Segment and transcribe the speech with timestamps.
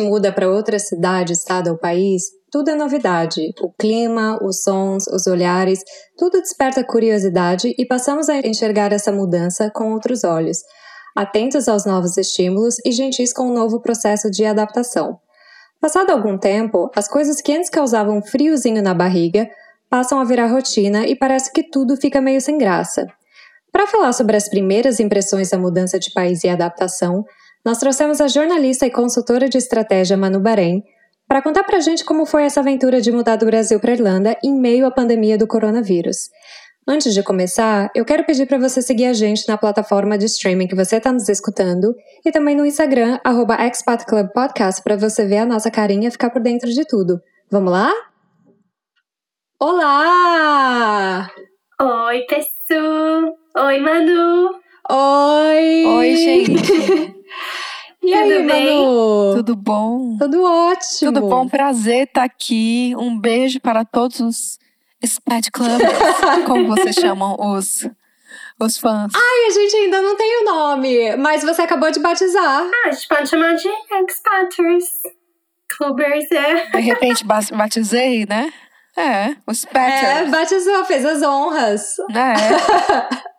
[0.00, 3.40] muda para outra cidade, estado ou país, tudo é novidade.
[3.60, 5.82] O clima, os sons, os olhares,
[6.18, 10.58] tudo desperta curiosidade e passamos a enxergar essa mudança com outros olhos,
[11.16, 15.18] atentos aos novos estímulos e gentis com o novo processo de adaptação.
[15.80, 19.48] Passado algum tempo, as coisas que antes causavam friozinho na barriga
[19.88, 23.06] passam a virar rotina e parece que tudo fica meio sem graça.
[23.72, 27.24] Para falar sobre as primeiras impressões da mudança de país e adaptação,
[27.64, 30.82] nós trouxemos a jornalista e consultora de estratégia Manu Bahrein
[31.28, 34.36] para contar para a gente como foi essa aventura de mudar do Brasil para Irlanda
[34.42, 36.30] em meio à pandemia do coronavírus.
[36.88, 40.66] Antes de começar, eu quero pedir para você seguir a gente na plataforma de streaming
[40.66, 41.94] que você está nos escutando
[42.24, 43.56] e também no Instagram, arroba
[44.34, 47.20] Podcast, para você ver a nossa carinha e ficar por dentro de tudo.
[47.50, 47.92] Vamos lá?
[49.60, 51.30] Olá!
[51.80, 53.36] Oi, Pessu!
[53.56, 54.50] Oi, Manu!
[54.90, 55.84] Oi!
[55.86, 57.14] Oi, gente!
[58.02, 58.76] e aí, Tudo bem?
[58.78, 59.34] Manu?
[59.36, 60.16] Tudo bom?
[60.18, 61.12] Tudo ótimo!
[61.12, 62.94] Tudo bom, prazer estar aqui.
[62.98, 64.58] Um beijo para todos os
[65.04, 65.82] Spat Clubs,
[66.46, 67.88] como vocês chamam os,
[68.58, 69.12] os fãs.
[69.14, 72.62] Ai, a gente ainda não tem o nome, mas você acabou de batizar.
[72.84, 74.84] Ah, a gente pode chamar de Expaters.
[75.76, 76.66] Clubbers, é.
[76.70, 78.52] De repente ba- batizei, né?
[78.96, 80.30] É, os É, Spatters.
[80.30, 81.96] batizou, fez as honras.
[82.10, 82.34] É,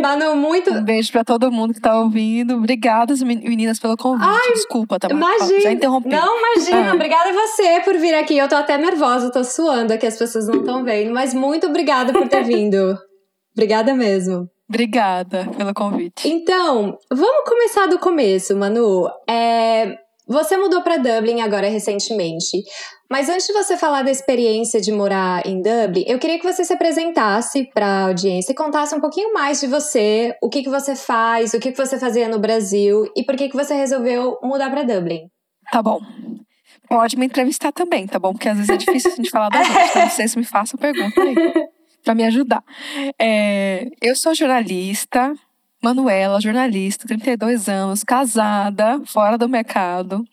[0.00, 0.70] Manu, muito.
[0.72, 2.54] um beijo para todo mundo que tá ouvindo.
[2.56, 4.52] Obrigada, men- meninas, pelo convite.
[4.54, 5.60] Desculpa, tá Imagina.
[5.60, 6.08] Já interrompi.
[6.08, 6.90] Não, imagina.
[6.90, 6.94] Ah.
[6.94, 8.36] Obrigada a você por vir aqui.
[8.36, 11.12] Eu tô até nervosa, tô suando aqui, as pessoas não estão vendo.
[11.12, 12.96] Mas muito obrigada por ter vindo.
[13.56, 14.48] Obrigada mesmo.
[14.68, 16.26] Obrigada pelo convite.
[16.28, 19.06] Então, vamos começar do começo, Manu.
[19.28, 19.94] É,
[20.26, 22.62] você mudou para Dublin agora recentemente.
[23.10, 26.64] Mas antes de você falar da experiência de morar em Dublin, eu queria que você
[26.64, 30.70] se apresentasse para a audiência e contasse um pouquinho mais de você, o que, que
[30.70, 34.38] você faz, o que, que você fazia no Brasil e por que, que você resolveu
[34.42, 35.28] mudar para Dublin.
[35.70, 36.00] Tá bom.
[36.88, 38.32] Pode me entrevistar também, tá bom?
[38.32, 39.90] Porque às vezes é difícil a gente falar da gente.
[39.90, 41.34] Então vocês me façam pergunta aí.
[42.02, 42.62] Pra me ajudar.
[43.18, 45.32] É, eu sou jornalista,
[45.84, 50.24] Manuela, jornalista, 32 anos, casada, fora do mercado.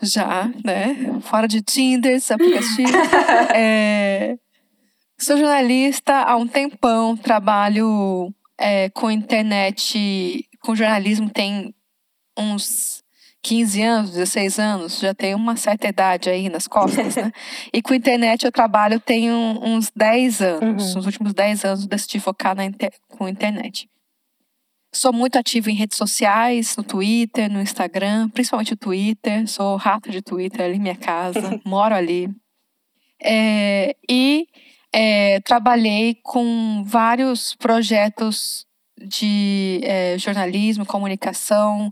[0.00, 0.96] Já, né?
[1.22, 2.92] Fora de Tinder, aplicativo.
[3.54, 4.36] É,
[5.18, 11.74] sou jornalista há um tempão, trabalho é, com internet, com jornalismo tem
[12.38, 13.02] uns
[13.42, 17.30] 15 anos, 16 anos, já tenho uma certa idade aí nas costas, né?
[17.74, 20.88] E com internet eu trabalho tem uns 10 anos.
[20.88, 20.94] Uhum.
[20.94, 23.88] Nos últimos 10 anos eu decidi focar na inter- com internet.
[24.94, 29.46] Sou muito ativa em redes sociais, no Twitter, no Instagram, principalmente o Twitter.
[29.48, 32.30] Sou rata de Twitter ali minha casa, moro ali.
[33.20, 34.46] É, e
[34.92, 38.66] é, trabalhei com vários projetos
[38.96, 41.90] de é, jornalismo, comunicação,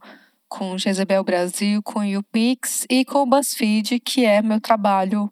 [0.48, 5.28] com Jezebel Brasil, com o UPix e com o BuzzFeed, que é meu trabalho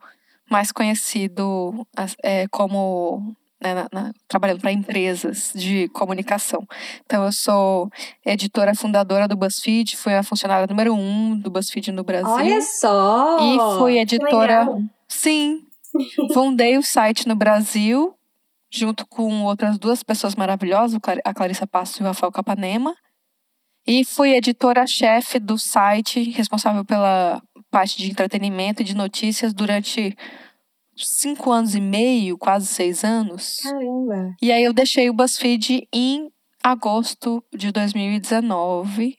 [0.51, 1.87] mais conhecido
[2.25, 6.67] é, como né, na- na- trabalhando para empresas de comunicação.
[7.05, 7.91] Então, eu sou
[8.25, 12.29] editora fundadora do BuzzFeed, fui a funcionária número um do BuzzFeed no Brasil.
[12.31, 13.39] Olha só!
[13.41, 14.67] E fui editora.
[15.09, 15.65] Sim.
[16.33, 18.15] Fundei o site no Brasil,
[18.73, 22.95] junto com outras duas pessoas maravilhosas, a Clarissa Passos e o Rafael Capanema.
[23.87, 30.17] E fui editora-chefe do site, responsável pela parte de entretenimento e de notícias durante
[31.07, 33.61] cinco anos e meio, quase seis anos.
[33.63, 34.35] Caramba!
[34.41, 36.31] E aí eu deixei o BuzzFeed em
[36.63, 39.17] agosto de 2019.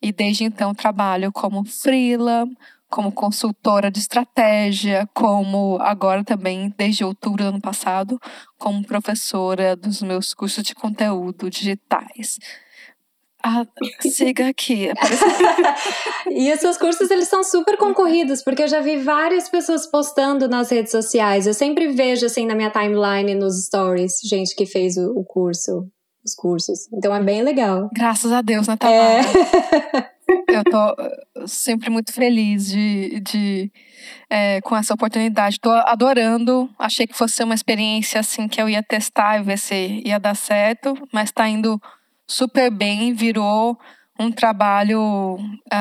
[0.00, 2.46] E desde então trabalho como freela,
[2.88, 8.18] como consultora de estratégia, como agora também, desde outubro do ano passado,
[8.58, 12.38] como professora dos meus cursos de conteúdo digitais.
[13.50, 13.64] Ah,
[14.02, 14.90] siga aqui.
[14.90, 15.24] Aparece-
[16.30, 20.46] E os seus cursos, eles são super concorridos, porque eu já vi várias pessoas postando
[20.48, 21.46] nas redes sociais.
[21.46, 25.86] Eu sempre vejo, assim, na minha timeline, nos stories, gente que fez o, o curso,
[26.24, 26.80] os cursos.
[26.92, 27.88] Então é bem legal.
[27.94, 28.76] Graças a Deus, né, É.
[28.76, 30.08] Tamara?
[30.46, 33.72] Eu tô eh, sempre muito feliz de, de
[34.28, 35.58] eh, com essa oportunidade.
[35.58, 36.68] Tô adorando.
[36.78, 40.36] Achei que fosse uma experiência assim que eu ia testar e ver se ia dar
[40.36, 41.80] certo, mas tá indo
[42.28, 43.14] super bem.
[43.14, 43.78] Virou
[44.18, 45.38] um trabalho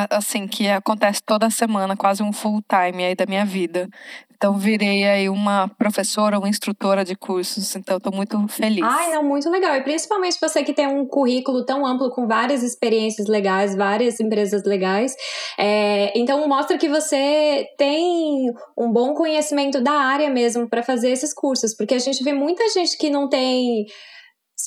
[0.10, 3.90] assim que acontece toda semana, quase um full time aí da minha vida.
[4.38, 7.76] Então virei aí uma professora, uma instrutora de cursos.
[7.76, 8.84] Então tô muito feliz.
[8.84, 9.76] Ai, não, muito legal.
[9.76, 14.64] E principalmente você que tem um currículo tão amplo, com várias experiências legais, várias empresas
[14.64, 15.16] legais.
[15.58, 21.34] É, então mostra que você tem um bom conhecimento da área mesmo para fazer esses
[21.34, 21.74] cursos.
[21.76, 23.88] Porque a gente vê muita gente que não tem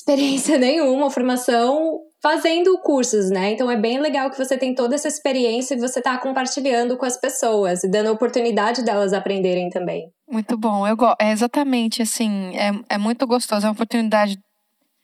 [0.01, 3.53] experiência nenhuma, formação fazendo cursos, né?
[3.53, 7.05] Então é bem legal que você tem toda essa experiência e você está compartilhando com
[7.05, 10.11] as pessoas e dando a oportunidade delas aprenderem também.
[10.29, 10.87] Muito bom.
[10.87, 14.37] Eu é exatamente assim, é, é muito gostoso, é uma oportunidade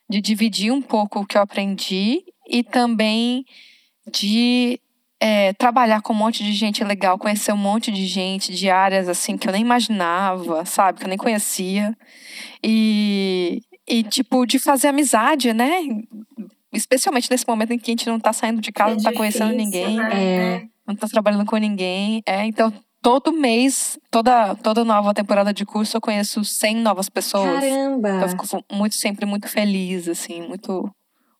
[0.09, 3.44] de dividir um pouco o que eu aprendi e também
[4.11, 4.79] de
[5.19, 9.09] é, trabalhar com um monte de gente legal, conhecer um monte de gente de áreas
[9.09, 11.95] assim que eu nem imaginava, sabe, que eu nem conhecia.
[12.63, 15.81] E, e tipo, de fazer amizade, né?
[16.74, 19.12] Especialmente nesse momento em que a gente não tá saindo de casa, é não tá
[19.12, 20.56] difícil, conhecendo ninguém, né?
[20.56, 20.63] é.
[20.86, 22.22] não tá trabalhando com ninguém.
[22.25, 27.62] É, então, todo mês, toda, toda nova temporada de curso, eu conheço 100 novas pessoas.
[27.62, 28.10] Caramba!
[28.10, 30.90] Então, eu fico muito, sempre muito feliz, assim, muito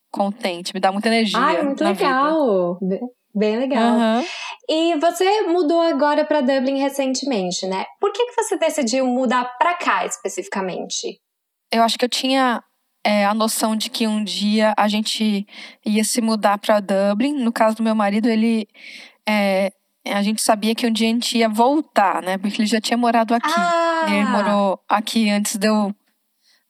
[0.10, 0.74] contente.
[0.74, 1.40] Me dá muita energia.
[1.40, 2.78] Ai, muito legal!
[2.82, 3.00] Vida.
[3.36, 3.98] Bem legal.
[3.98, 4.26] Uhum.
[4.68, 7.86] E você mudou agora para Dublin recentemente, né?
[8.00, 11.20] Por que, que você decidiu mudar para cá especificamente?
[11.72, 12.64] Eu acho que eu tinha
[13.04, 15.46] é, a noção de que um dia a gente
[15.86, 17.34] ia se mudar para Dublin.
[17.34, 18.68] No caso do meu marido, ele
[19.28, 19.72] é,
[20.06, 22.38] a gente sabia que um dia a gente ia voltar, né?
[22.38, 23.54] Porque ele já tinha morado aqui.
[23.56, 24.06] Ah.
[24.08, 25.94] Ele morou aqui antes de eu,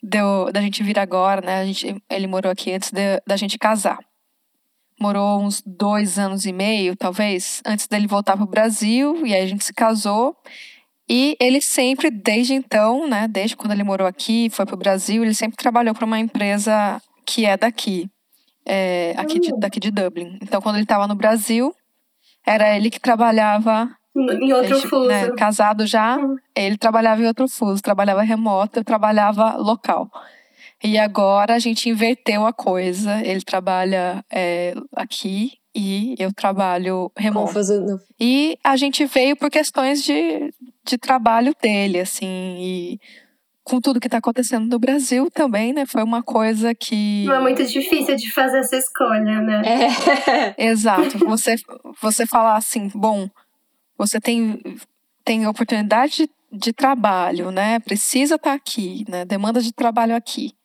[0.02, 1.66] de eu, da gente vir agora, né?
[1.66, 4.00] Gente, ele morou aqui antes de, da gente casar
[5.00, 9.42] morou uns dois anos e meio, talvez, antes dele voltar para o Brasil, e aí
[9.42, 10.36] a gente se casou.
[11.10, 15.24] E ele sempre, desde então, né, desde quando ele morou aqui, foi para o Brasil,
[15.24, 18.10] ele sempre trabalhou para uma empresa que é daqui,
[18.66, 19.60] é, aqui de, hum.
[19.60, 20.38] daqui de Dublin.
[20.42, 21.74] Então, quando ele estava no Brasil,
[22.46, 25.08] era ele que trabalhava em outro ele, fuso.
[25.08, 26.18] Né, casado já,
[26.56, 30.10] ele trabalhava em outro fuso, trabalhava remoto, eu trabalhava local.
[30.84, 33.20] E agora a gente inverteu a coisa.
[33.26, 37.48] Ele trabalha é, aqui e eu trabalho remoto.
[37.48, 38.00] Confuso.
[38.20, 40.54] E a gente veio por questões de,
[40.88, 42.58] de trabalho dele, assim.
[42.60, 43.00] E
[43.64, 45.86] com tudo que está acontecendo no Brasil também, né?
[45.86, 47.26] Foi uma coisa que.
[47.26, 49.62] Não é muito difícil de fazer essa escolha, né?
[49.66, 50.56] É.
[50.70, 51.18] Exato.
[51.20, 51.56] Você,
[52.02, 53.30] você falar assim, bom,
[53.98, 54.62] você tem,
[55.26, 57.80] tem oportunidade de, de trabalho, né?
[57.80, 59.26] Precisa estar tá aqui, né?
[59.26, 60.58] Demanda de trabalho aqui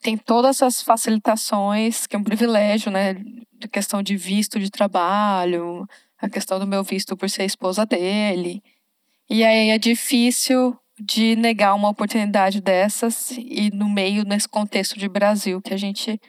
[0.00, 3.14] tem todas as facilitações, que é um privilégio, né?
[3.14, 5.86] De questão de visto de trabalho,
[6.18, 8.62] a questão do meu visto por ser esposa dele.
[9.30, 15.08] E aí é difícil de negar uma oportunidade dessas e no meio, nesse contexto de
[15.08, 16.20] Brasil que a gente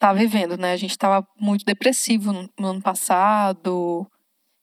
[0.00, 0.72] tá vivendo, né?
[0.72, 4.04] A gente estava muito depressivo no ano passado,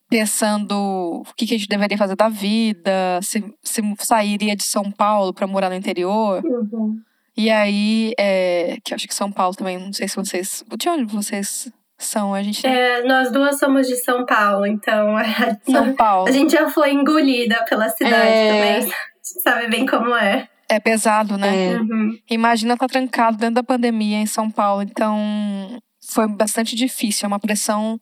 [0.09, 5.33] pensando o que, a gente deveria fazer da vida, se, se sairia de São Paulo
[5.33, 6.44] para morar no interior.
[6.44, 7.01] Uhum.
[7.38, 10.63] E aí, é, que eu acho que São Paulo também, não sei se vocês.
[10.77, 11.71] De onde vocês
[12.03, 12.33] são?
[12.33, 12.65] A gente.
[12.65, 15.15] É, nós duas somos de São Paulo, então.
[15.18, 15.24] A,
[15.69, 16.27] São Paulo.
[16.27, 18.80] A gente já foi engolida pela cidade é...
[18.80, 18.94] também.
[19.21, 20.48] Sabe bem como é.
[20.68, 21.74] É pesado, né?
[21.74, 21.77] É.
[21.80, 22.18] Uhum.
[22.30, 24.81] Imagina estar tá trancado dentro da pandemia em São Paulo.
[24.81, 27.25] Então, foi bastante difícil.
[27.25, 27.99] É uma pressão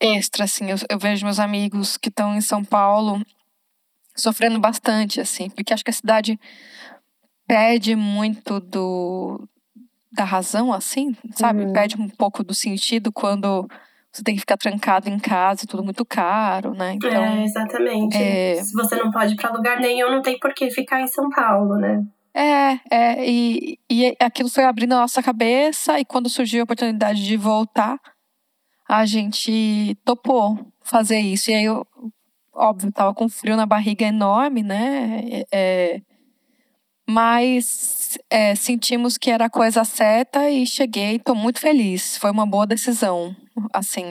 [0.00, 0.70] extra, assim.
[0.70, 3.22] Eu, eu vejo meus amigos que estão em São Paulo
[4.14, 5.48] sofrendo bastante, assim.
[5.48, 6.38] Porque acho que a cidade
[7.46, 9.48] perde muito do
[10.10, 11.64] da razão, assim, sabe?
[11.64, 11.72] Uhum.
[11.72, 13.68] Perde um pouco do sentido quando
[14.10, 16.94] você tem que ficar trancado em casa, tudo muito caro, né?
[16.94, 18.16] Então, é, exatamente.
[18.16, 18.62] É...
[18.62, 21.28] Se você não pode ir para lugar nenhum, não tem por que ficar em São
[21.28, 22.04] Paulo, né?
[22.34, 27.24] É, é e, e aquilo foi abrindo a nossa cabeça, e quando surgiu a oportunidade
[27.24, 27.98] de voltar,
[28.88, 31.50] a gente topou fazer isso.
[31.50, 31.86] E aí, eu,
[32.52, 35.42] óbvio, tava com frio na barriga enorme, né?
[35.52, 36.00] É,
[37.08, 42.18] mas é, sentimos que era a coisa certa e cheguei, estou muito feliz.
[42.18, 43.34] Foi uma boa decisão,
[43.72, 44.04] assim,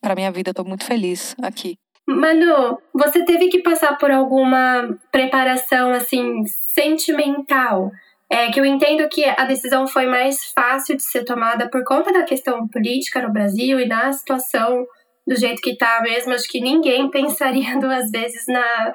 [0.00, 1.76] para minha vida, estou muito feliz aqui.
[2.06, 7.90] Manu, você teve que passar por alguma preparação assim sentimental?
[8.30, 12.12] É que eu entendo que a decisão foi mais fácil de ser tomada por conta
[12.12, 14.86] da questão política no Brasil e da situação
[15.26, 16.34] do jeito que está mesmo.
[16.34, 18.92] Acho que ninguém pensaria duas vezes na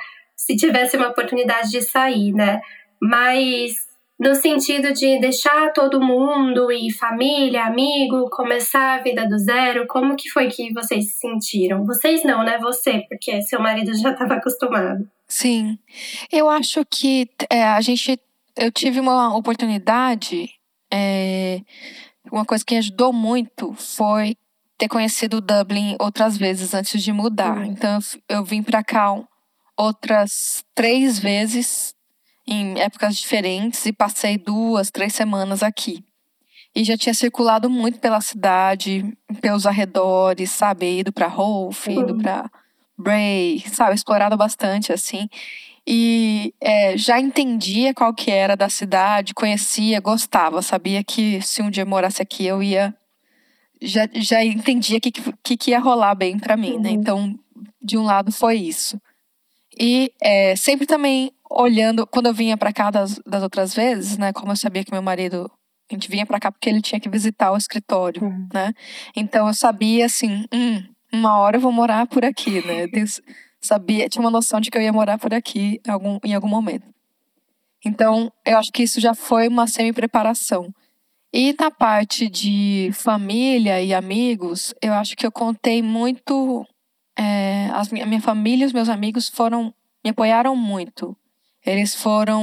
[0.50, 2.60] se tivesse uma oportunidade de sair, né?
[3.00, 3.76] Mas
[4.20, 10.16] no sentido de deixar todo mundo e família, amigo, começar a vida do zero, como
[10.16, 11.86] que foi que vocês se sentiram?
[11.86, 12.58] Vocês não, né?
[12.58, 15.08] Você, porque seu marido já estava acostumado.
[15.28, 15.78] Sim,
[16.32, 18.20] eu acho que é, a gente,
[18.58, 20.50] eu tive uma oportunidade,
[20.92, 21.62] é,
[22.32, 24.36] uma coisa que ajudou muito foi
[24.80, 27.58] ter conhecido Dublin outras vezes antes de mudar.
[27.58, 27.66] Uhum.
[27.66, 29.14] Então eu vim para cá
[29.80, 31.96] outras três vezes
[32.46, 36.04] em épocas diferentes e passei duas, três semanas aqui.
[36.76, 39.06] E já tinha circulado muito pela cidade,
[39.42, 41.00] pelos arredores, sabe?
[41.00, 42.52] Ido para Rolf, ido para
[42.98, 43.96] Bray, sabe?
[43.96, 45.30] Explorado bastante, assim.
[45.88, 51.70] e é, já entendia qual que era da cidade, conhecia, gostava, sabia que se um
[51.70, 52.94] dia morasse aqui eu ia
[53.82, 56.76] já, já entendia o que, que, que, ia rolar bem para mim, né?
[56.76, 56.82] uhum.
[56.82, 56.90] né?
[56.92, 57.40] Então,
[57.82, 59.00] de um lado foi isso.
[59.80, 64.34] E é, sempre também olhando, quando eu vinha para cá das, das outras vezes, né?
[64.34, 65.50] Como eu sabia que meu marido,
[65.90, 68.48] a gente vinha para cá porque ele tinha que visitar o escritório, uhum.
[68.54, 68.74] né?
[69.16, 72.84] Então eu sabia assim, hum, uma hora eu vou morar por aqui, né?
[72.92, 73.06] Eu
[73.62, 76.48] sabia, tinha uma noção de que eu ia morar por aqui em algum, em algum
[76.48, 76.86] momento.
[77.86, 80.74] Então, eu acho que isso já foi uma semi-preparação.
[81.32, 86.66] E na parte de família e amigos, eu acho que eu contei muito.
[87.20, 91.18] É, as, a minha família e os meus amigos foram me apoiaram muito.
[91.66, 92.42] Eles foram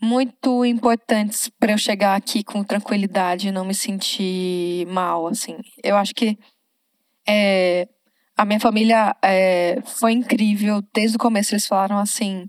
[0.00, 5.56] muito importantes para eu chegar aqui com tranquilidade e não me sentir mal, assim.
[5.82, 6.38] Eu acho que
[7.26, 7.88] é,
[8.36, 10.80] a minha família é, foi incrível.
[10.94, 12.48] Desde o começo eles falaram assim: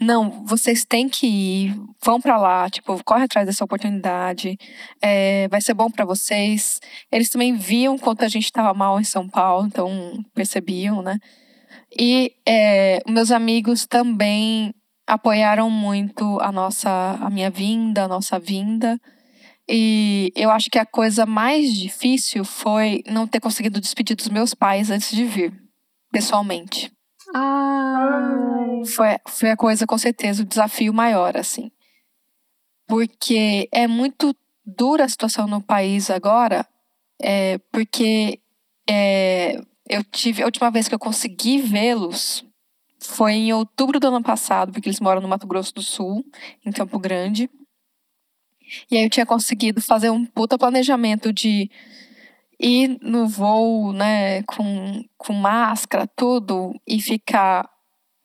[0.00, 4.58] não, vocês têm que ir, vão para lá, tipo, corre atrás dessa oportunidade,
[5.00, 6.80] é, vai ser bom para vocês.
[7.10, 11.18] Eles também viam quanto a gente estava mal em São Paulo, então percebiam, né?
[11.98, 14.74] E é, meus amigos também
[15.06, 19.00] apoiaram muito a nossa, a minha vinda, a nossa vinda.
[19.68, 24.54] E eu acho que a coisa mais difícil foi não ter conseguido despedir dos meus
[24.54, 25.52] pais antes de vir,
[26.12, 26.95] pessoalmente.
[27.34, 28.82] Ah.
[28.86, 31.70] Foi, foi a coisa, com certeza, o desafio maior, assim.
[32.86, 36.66] Porque é muito dura a situação no país agora,
[37.20, 38.40] é, porque
[38.88, 40.42] é, eu tive.
[40.42, 42.44] A última vez que eu consegui vê-los
[42.98, 46.24] foi em outubro do ano passado, porque eles moram no Mato Grosso do Sul,
[46.64, 47.50] em Campo Grande.
[48.90, 51.70] E aí eu tinha conseguido fazer um puta planejamento de
[52.58, 57.68] ir no voo, né, com, com máscara, tudo, e ficar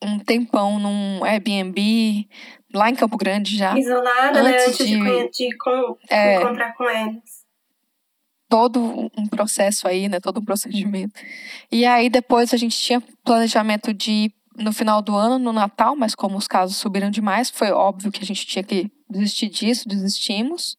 [0.02, 2.28] um tempão num Airbnb
[2.74, 3.78] lá em Campo Grande já.
[3.78, 4.96] Isolada, né, antes né?
[4.96, 7.42] Antes de, de, de com, é, encontrar com eles.
[8.50, 10.20] Todo um processo aí, né?
[10.20, 11.20] Todo um procedimento.
[11.72, 15.96] E aí depois a gente tinha planejamento de ir no final do ano, no Natal,
[15.96, 19.88] mas como os casos subiram demais, foi óbvio que a gente tinha que desistir disso,
[19.88, 20.78] desistimos.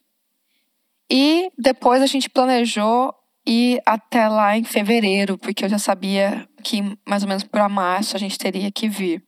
[1.10, 3.14] E depois a gente planejou
[3.46, 8.16] ir até lá em fevereiro, porque eu já sabia que mais ou menos para março
[8.16, 9.22] a gente teria que vir.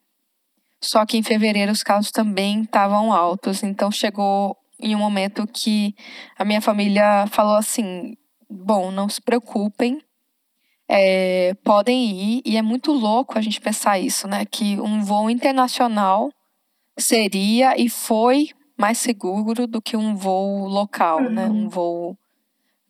[0.83, 5.95] Só que em fevereiro os casos também estavam altos, então chegou em um momento que
[6.39, 8.15] a minha família falou assim:
[8.49, 10.01] bom, não se preocupem,
[10.89, 14.45] é, podem ir, e é muito louco a gente pensar isso, né?
[14.45, 16.31] Que um voo internacional
[16.99, 21.31] seria e foi mais seguro do que um voo local, uhum.
[21.31, 21.47] né?
[21.47, 22.17] Um voo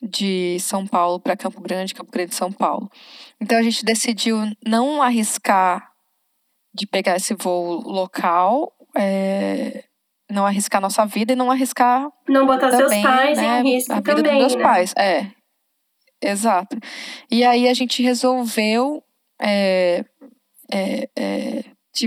[0.05, 2.91] de São Paulo para Campo Grande, Campo Grande São Paulo.
[3.41, 5.91] Então a gente decidiu não arriscar
[6.75, 9.85] de pegar esse voo local, é,
[10.31, 13.93] não arriscar nossa vida e não arriscar não botar também, seus pais né, em risco
[13.93, 14.63] a vida também, dos meus né?
[14.63, 14.95] pais.
[14.97, 15.31] É,
[16.21, 16.77] exato.
[17.31, 19.03] E aí a gente resolveu
[19.41, 20.05] é,
[20.71, 21.09] é,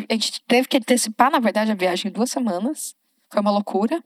[0.09, 2.93] a gente teve que antecipar, na verdade, a viagem duas semanas.
[3.31, 4.03] Foi uma loucura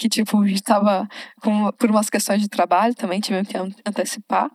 [0.00, 1.06] que, tipo, a gente tava
[1.42, 4.50] com, por umas questões de trabalho também, tivemos que antecipar.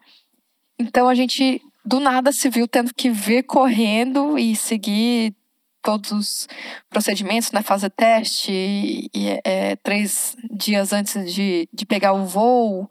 [0.80, 5.36] Então a gente, do nada, se viu tendo que vir correndo e seguir
[5.84, 6.48] todos os
[6.90, 7.62] procedimentos, né?
[7.62, 12.90] Fazer teste e, é, três dias antes de, de pegar o voo.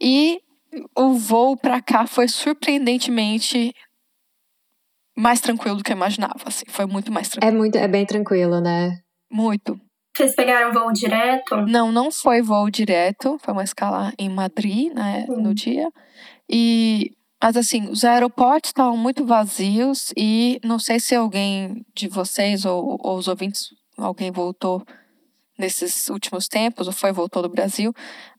[0.00, 0.42] E
[0.96, 3.72] o voo para cá foi surpreendentemente
[5.16, 6.64] mais tranquilo do que eu imaginava, assim.
[6.66, 7.54] Foi muito mais tranquilo.
[7.54, 8.98] É muito, é bem tranquilo, né?
[9.30, 9.80] Muito.
[10.16, 11.56] Vocês pegaram voo direto?
[11.66, 13.36] Não, não foi voo direto.
[13.42, 15.90] Foi uma escala em Madrid, né, no dia.
[16.48, 22.64] E, mas assim, os aeroportos estavam muito vazios e não sei se alguém de vocês
[22.64, 24.84] ou, ou os ouvintes, alguém voltou
[25.58, 27.92] nesses últimos tempos, ou foi voltou do Brasil,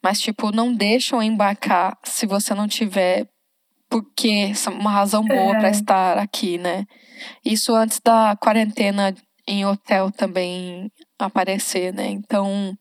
[0.04, 3.28] mas tipo, não deixam embarcar se você não tiver
[3.90, 5.60] porque uma razão boa é.
[5.60, 6.86] para estar aqui, né?
[7.44, 9.14] Isso antes da quarentena
[9.48, 12.08] em hotel também aparecer, né?
[12.08, 12.78] Então,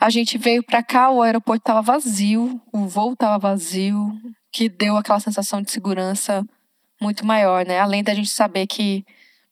[0.00, 4.12] a gente veio para cá, o aeroporto estava vazio, o voo estava vazio,
[4.52, 6.44] que deu aquela sensação de segurança
[7.00, 7.80] muito maior, né?
[7.80, 9.04] Além da gente saber que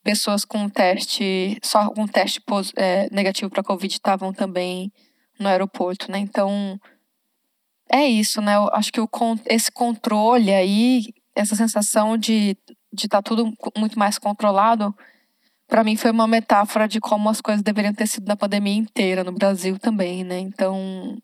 [0.02, 2.40] pessoas com teste, só com teste
[2.76, 4.92] é, negativo para Covid estavam também
[5.38, 6.18] no aeroporto, né?
[6.18, 6.78] Então,
[7.90, 8.56] é isso, né?
[8.56, 9.08] Eu acho que o,
[9.46, 14.94] esse controle aí, essa sensação de estar de tá tudo muito mais controlado,
[15.70, 19.24] para mim foi uma metáfora de como as coisas deveriam ter sido na pandemia inteira,
[19.24, 20.38] no Brasil também, né?
[20.40, 21.16] Então.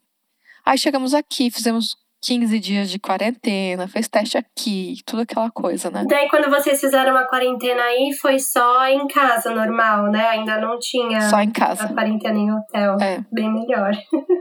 [0.65, 6.05] Aí chegamos aqui, fizemos 15 dias de quarentena, fez teste aqui, tudo aquela coisa, né?
[6.09, 10.27] Daí, quando vocês fizeram a quarentena aí, foi só em casa, normal, né?
[10.29, 11.85] Ainda não tinha Só em casa.
[11.85, 12.97] a quarentena em hotel.
[13.01, 13.25] É.
[13.33, 13.93] Bem melhor.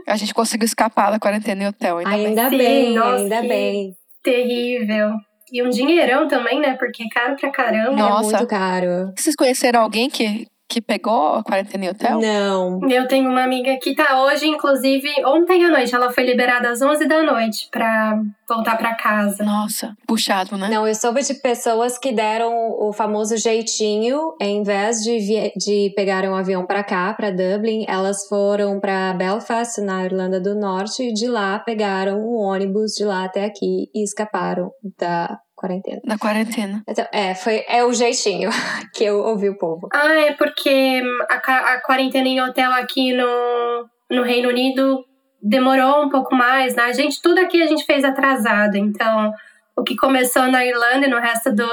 [0.06, 2.26] A gente conseguiu escapar da quarentena em hotel, ainda bem.
[2.26, 3.92] Ainda Sim, bem, nossa, ainda bem.
[4.22, 5.12] Terrível.
[5.52, 6.74] E um dinheirão também, né?
[6.74, 7.96] Porque é caro pra caramba.
[7.96, 8.28] Nossa.
[8.28, 9.12] É muito caro.
[9.16, 12.20] Vocês conheceram alguém que, que pegou a quarentena em hotel?
[12.20, 12.80] Não.
[12.88, 15.94] Eu tenho uma amiga que tá hoje, inclusive, ontem à noite.
[15.94, 19.44] Ela foi liberada às 11 da noite pra voltar pra casa.
[19.44, 20.68] Nossa, puxado, né?
[20.68, 26.24] Não, eu soube de pessoas que deram o famoso jeitinho, em vez de, de pegar
[26.24, 31.12] um avião pra cá, pra Dublin, elas foram pra Belfast, na Irlanda do Norte, e
[31.12, 36.00] de lá pegaram um ônibus de lá até aqui e escaparam da quarentena.
[36.04, 36.82] Da quarentena.
[36.88, 38.50] Então, é, foi, é o jeitinho
[38.94, 39.88] que eu ouvi o povo.
[39.92, 45.04] Ah, é porque a, ca- a quarentena em hotel aqui no, no Reino Unido
[45.42, 46.84] demorou um pouco mais, né?
[46.84, 48.76] A gente, tudo aqui a gente fez atrasado.
[48.76, 49.32] Então,
[49.76, 51.68] o que começou na Irlanda e no resto do,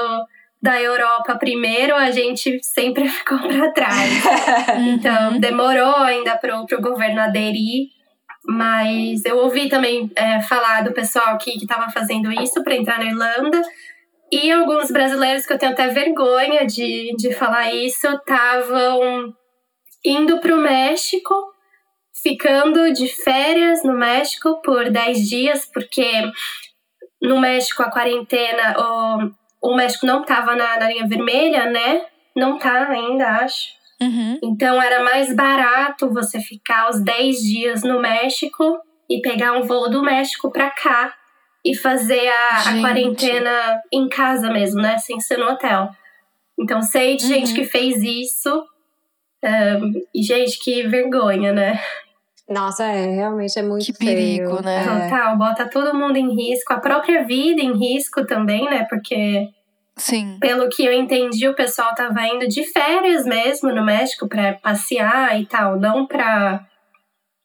[0.62, 4.10] da Europa primeiro, a gente sempre ficou para trás.
[4.78, 7.88] Então, demorou ainda para o governo aderir.
[8.46, 13.06] Mas eu ouvi também é, falar do pessoal que estava fazendo isso para entrar na
[13.06, 13.62] Irlanda.
[14.30, 19.34] E alguns brasileiros, que eu tenho até vergonha de, de falar isso, estavam
[20.04, 21.34] indo para o México,
[22.22, 26.30] ficando de férias no México por 10 dias, porque
[27.22, 32.04] no México a quarentena, o, o México não estava na, na linha vermelha, né?
[32.36, 33.83] Não tá ainda, acho.
[34.06, 34.38] Uhum.
[34.42, 38.78] Então era mais barato você ficar os 10 dias no México
[39.10, 41.12] e pegar um voo do México pra cá
[41.64, 42.80] e fazer a, a Gente.
[42.80, 44.98] quarentena em casa mesmo, né?
[44.98, 45.88] Sem ser no hotel.
[46.58, 47.54] Então sei de gente Uhum.
[47.54, 48.64] que fez isso.
[49.42, 51.80] Ahn, e gente, que vergonha, né?
[52.48, 54.16] Nossa, é, realmente é muito Que feio.
[54.16, 54.82] perigo, né?
[54.82, 54.84] É.
[55.10, 58.86] Total, bota todo mundo em risco, a própria vida em risco também, né?
[58.88, 59.48] Porque
[59.96, 60.38] Sim.
[60.40, 65.40] pelo que eu entendi, o pessoal tava indo de férias mesmo no México pra passear
[65.40, 66.66] e tal, não pra,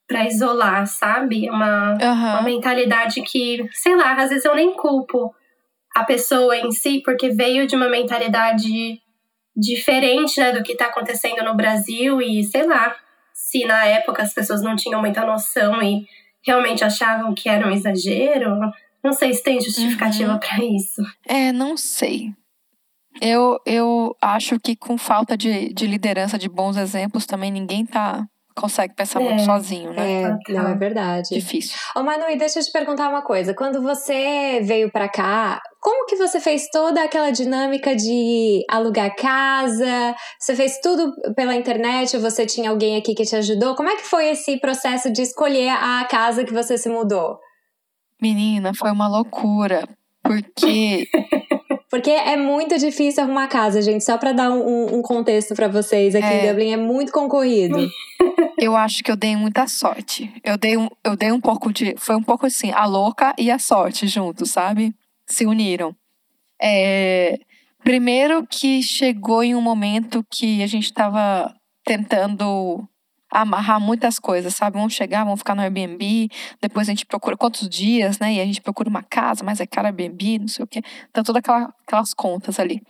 [0.07, 1.49] pra isolar, sabe?
[1.49, 2.03] Uma, uma
[2.39, 2.43] Aham.
[2.43, 5.33] mentalidade que, sei lá, às vezes eu nem culpo
[5.95, 8.99] a pessoa em si, porque veio de uma mentalidade
[9.55, 12.95] diferente, né, do que tá acontecendo no Brasil e, sei lá,
[13.33, 16.05] se na época as pessoas não tinham muita noção e
[16.45, 18.57] realmente achavam que era um exagero,
[19.03, 20.39] não sei se tem justificativa Uhum.
[20.39, 21.01] pra isso.
[21.27, 22.33] É, não sei.
[23.21, 28.25] Eu, eu acho que com falta de, de liderança, de bons exemplos, também ninguém tá
[28.55, 29.45] consegue pensar muito É.
[29.45, 30.21] sozinho, né?
[30.23, 30.63] É, Total.
[30.63, 31.29] não é verdade.
[31.33, 31.77] Difícil.
[31.95, 33.53] Ô Manu, e deixa eu te perguntar uma coisa.
[33.53, 40.13] Quando você veio pra cá, como que você fez toda aquela dinâmica de alugar casa?
[40.37, 42.17] Você fez tudo pela internet?
[42.17, 43.75] Você tinha alguém aqui que te ajudou?
[43.75, 47.37] Como é que foi esse processo de escolher a casa que você se mudou?
[48.21, 49.87] Menina, foi uma loucura.
[50.21, 51.07] Porque
[51.89, 54.03] Porque é muito difícil arrumar casa, gente.
[54.03, 56.49] Só pra dar um, um contexto pra vocês, aqui em É.
[56.49, 57.89] Dublin é muito concorrido.
[58.59, 60.31] eu acho que eu dei muita sorte.
[60.43, 61.95] Eu dei um, eu dei um pouco de.
[61.97, 64.93] Foi um pouco assim, a louca e a sorte juntos, sabe?
[65.25, 65.95] Se uniram.
[66.61, 67.39] É,
[67.83, 72.87] primeiro que chegou em um momento que a gente tava tentando
[73.31, 74.77] amarrar muitas coisas, sabe?
[74.77, 76.29] Vamos chegar, vamos ficar no Airbnb,
[76.61, 78.33] depois a gente procura quantos dias, né?
[78.33, 80.81] E a gente procura uma casa, mas é caro Airbnb, não sei o quê.
[81.09, 82.81] Então, todas aquela, aquelas contas ali.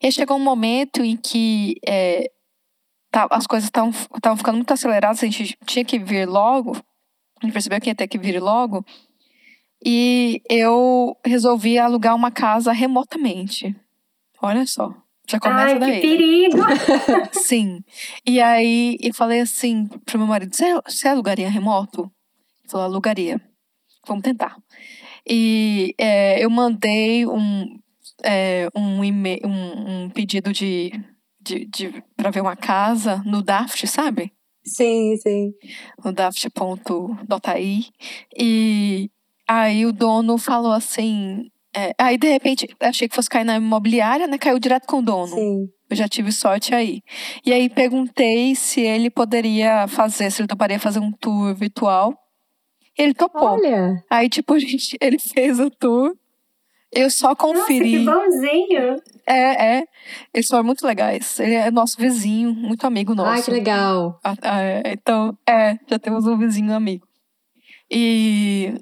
[0.00, 2.30] E aí chegou um momento em que é,
[3.10, 6.72] tá- as coisas estavam ficando muito aceleradas, a gente tinha que vir logo,
[7.40, 8.84] a gente percebeu que ia ter que vir logo,
[9.84, 13.74] e eu resolvi alugar uma casa remotamente.
[14.40, 14.94] Olha só,
[15.28, 15.90] já começa Ai, que daí.
[15.92, 16.00] né?
[16.00, 16.58] perigo!
[17.32, 17.82] Sim.
[18.26, 22.02] E aí eu falei assim pro meu marido: você, você alugaria remoto?
[22.62, 23.40] Ele falou: alugaria.
[24.06, 24.56] Vamos tentar.
[25.28, 27.78] E é, eu mandei um,
[28.24, 30.92] é, um, e-mail, um, um pedido de,
[31.40, 34.32] de, de para ver uma casa no Daft, sabe?
[34.64, 35.54] Sim, sim.
[36.04, 37.84] No daft.ai.
[38.36, 39.10] E
[39.46, 41.50] aí o dono falou assim.
[41.74, 44.38] É, aí de repente achei que fosse cair na imobiliária, né?
[44.38, 45.34] Caiu direto com o dono.
[45.34, 45.68] Sim.
[45.88, 47.02] Eu já tive sorte aí.
[47.44, 52.16] E aí perguntei se ele poderia fazer, se ele toparia fazer um tour virtual.
[52.96, 53.52] Ele topou.
[53.52, 54.02] Olha.
[54.10, 56.14] Aí, tipo, gente, ele fez o tour.
[56.94, 57.90] Eu só Nossa, conferi.
[57.90, 58.96] que bonzinho!
[59.26, 59.84] é, é.
[60.34, 61.40] Eles foram muito legais.
[61.40, 63.30] Ele é nosso vizinho, muito amigo nosso.
[63.30, 64.20] Ai, que legal.
[64.22, 67.06] Ah, ah, é, Então, é, já temos um vizinho amigo.
[67.90, 68.74] E,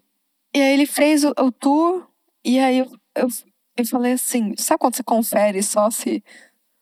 [0.52, 2.09] e aí ele fez o, o tour,
[2.44, 3.28] e aí eu, eu,
[3.76, 6.22] eu falei assim, sabe quando você confere só se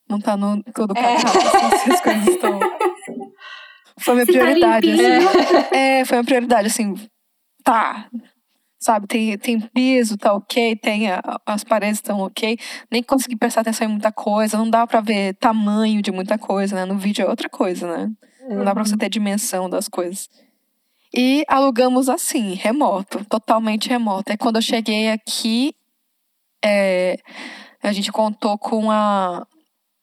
[0.09, 1.03] não tá no todo É.
[1.03, 2.59] cagado, assim, se as coisas estão...
[4.01, 5.29] Foi minha Se tá prioridade, limpinho.
[5.29, 5.77] assim.
[5.77, 6.95] É, foi minha prioridade, assim,
[7.65, 8.09] tá,
[8.81, 9.07] sabe?
[9.09, 12.57] Tem, tem piso, tá ok, tem a, as paredes estão ok.
[12.93, 16.77] Nem consegui prestar atenção em muita coisa, não dá para ver tamanho de muita coisa,
[16.77, 16.85] né?
[16.85, 18.09] No vídeo é outra coisa, né?
[18.49, 20.29] Não dá pra você ter dimensão das coisas.
[21.15, 24.33] E alugamos assim, remoto, totalmente remoto.
[24.33, 25.75] E quando eu cheguei aqui,
[26.65, 27.17] é,
[27.83, 29.47] a gente contou com a,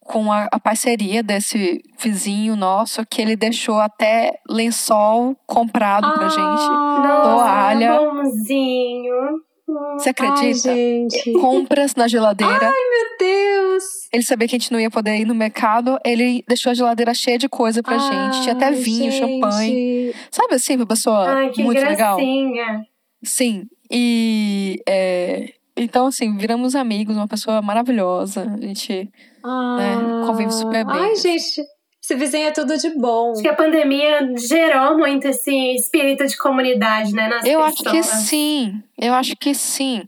[0.02, 6.30] com a, a, parceria desse vizinho nosso, que ele deixou até lençol comprado pra ah,
[6.30, 7.08] gente.
[7.08, 8.00] Nossa, toalha.
[8.00, 9.45] Bonzinho.
[9.68, 10.70] Você acredita?
[10.70, 11.32] Ai, gente.
[11.34, 12.68] Compras na geladeira.
[12.68, 13.84] Ai, meu Deus!
[14.14, 15.98] Ele sabia que a gente não ia poder ir no mercado.
[16.06, 18.44] Ele deixou a geladeira cheia de coisa pra Ai, gente.
[18.44, 19.20] Tinha até vinho, gente.
[19.20, 20.14] champanhe.
[20.30, 22.64] Sabe assim, uma pessoa Ai, que muito gracinha.
[22.64, 22.82] legal.
[23.24, 23.68] Sim.
[23.90, 28.44] E é, então, assim, viramos amigos, uma pessoa maravilhosa.
[28.44, 29.12] A gente
[29.44, 30.96] ah, né, convive super bem.
[30.96, 31.62] Ai, gente,
[32.06, 33.32] esse vizinho é tudo de bom.
[33.32, 37.28] Acho que a pandemia gerou muito esse espírito de comunidade, né?
[37.28, 37.88] Nas eu pessoas.
[37.88, 38.84] acho que sim.
[38.96, 40.08] Eu acho que sim.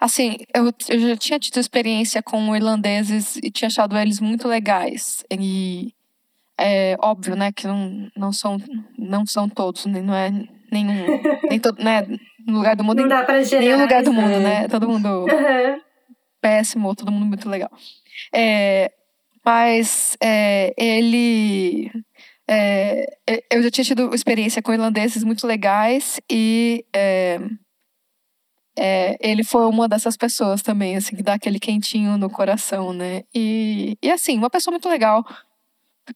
[0.00, 5.22] Assim, eu, eu já tinha tido experiência com irlandeses e tinha achado eles muito legais.
[5.30, 5.92] E
[6.58, 8.56] é óbvio, né, que não, não, são,
[8.98, 10.30] não são todos, né, não é
[10.72, 11.06] nenhum.
[11.48, 12.06] nem todo, né,
[12.46, 13.02] no lugar do mundo.
[13.02, 13.62] Não dá pra gerar.
[13.62, 14.40] Nenhum lugar do mundo, é.
[14.40, 14.68] né?
[14.68, 15.80] Todo mundo uhum.
[16.40, 17.70] péssimo, todo mundo muito legal.
[18.34, 18.90] É,
[19.44, 21.90] mas é, ele.
[22.48, 23.06] É,
[23.50, 27.38] eu já tinha tido experiência com irlandeses muito legais e é,
[28.78, 33.24] é, ele foi uma dessas pessoas também, assim, que dá aquele quentinho no coração, né?
[33.34, 35.24] E, e assim, uma pessoa muito legal.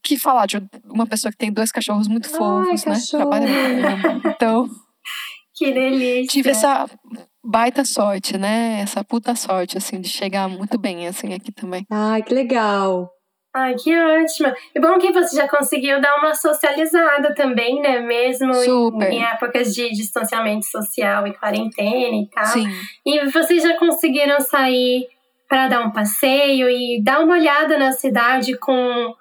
[0.03, 2.99] Que falar de uma pessoa que tem dois cachorros muito fofos, Ai, né?
[3.09, 4.27] Trabalha muito.
[4.27, 4.69] Então.
[5.57, 6.27] Que delícia.
[6.27, 6.85] Tive essa
[7.41, 8.81] baita sorte, né?
[8.81, 11.85] Essa puta sorte, assim, de chegar muito bem, assim, aqui também.
[11.89, 13.09] Ai, que legal.
[13.55, 14.53] Ai, que ótimo.
[14.75, 18.01] E bom que você já conseguiu dar uma socializada também, né?
[18.01, 19.09] Mesmo Super.
[19.09, 22.47] Em, em épocas de distanciamento social e quarentena e tal.
[22.47, 22.67] Sim.
[23.05, 25.07] E vocês já conseguiram sair
[25.47, 29.15] para dar um passeio e dar uma olhada na cidade com,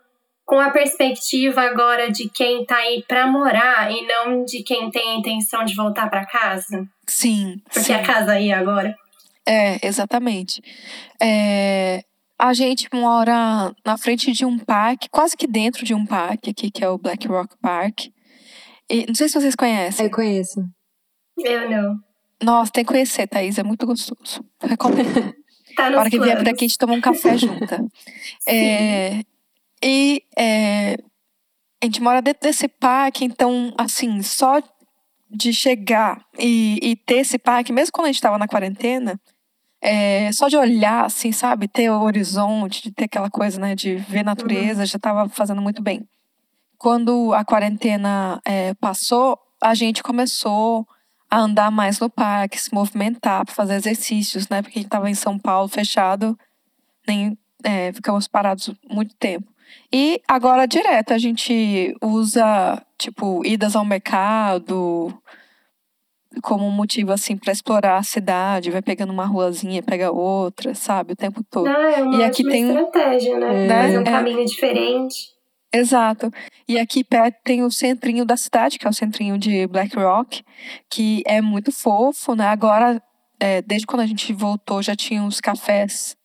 [0.44, 5.12] com a perspectiva agora de quem tá aí para morar e não de quem tem
[5.12, 6.84] a intenção de voltar para casa?
[7.06, 7.62] Sim.
[7.66, 7.94] Porque sim.
[7.94, 8.96] a casa aí agora.
[9.46, 10.60] É, exatamente.
[11.22, 12.02] É,
[12.38, 16.70] a gente mora na frente de um parque, quase que dentro de um parque aqui,
[16.70, 18.06] que é o Black Rock Park.
[18.90, 20.06] E, não sei se vocês conhecem.
[20.06, 20.64] Eu conheço.
[21.38, 21.98] Eu não.
[22.42, 24.44] Nossa, tem que conhecer, Thaís, é muito gostoso.
[24.60, 25.34] Recomendo.
[25.76, 27.84] tá Na hora que vier por aqui, a gente toma um café junta.
[28.46, 29.22] é,
[29.82, 30.96] e é,
[31.82, 34.62] a gente mora dentro desse parque, então, assim, só
[35.30, 39.20] de chegar e, e ter esse parque, mesmo quando a gente estava na quarentena,
[39.86, 41.68] é, só de olhar, assim, sabe?
[41.68, 43.74] Ter o horizonte, de ter aquela coisa, né?
[43.74, 44.86] De ver natureza, uhum.
[44.86, 46.08] já estava fazendo muito bem.
[46.78, 50.88] Quando a quarentena é, passou, a gente começou
[51.30, 54.62] a andar mais no parque, se movimentar, para fazer exercícios, né?
[54.62, 56.38] Porque a gente estava em São Paulo fechado,
[57.06, 59.52] nem é, ficamos parados muito tempo.
[59.92, 65.12] E agora, direto, a gente usa, tipo, idas ao mercado,
[66.42, 71.12] como um motivo assim para explorar a cidade, vai pegando uma ruazinha, pega outra, sabe,
[71.12, 71.66] o tempo todo.
[71.66, 73.66] Não, é uma e aqui tem estratégia, né?
[73.66, 73.82] né?
[73.82, 74.04] Fazer um é.
[74.04, 75.34] caminho diferente.
[75.72, 76.30] Exato.
[76.68, 80.44] E aqui perto tem o centrinho da cidade, que é o centrinho de Black Rock,
[80.88, 82.46] que é muito fofo, né?
[82.46, 83.02] Agora,
[83.40, 86.16] é, desde quando a gente voltou, já tinha uns cafés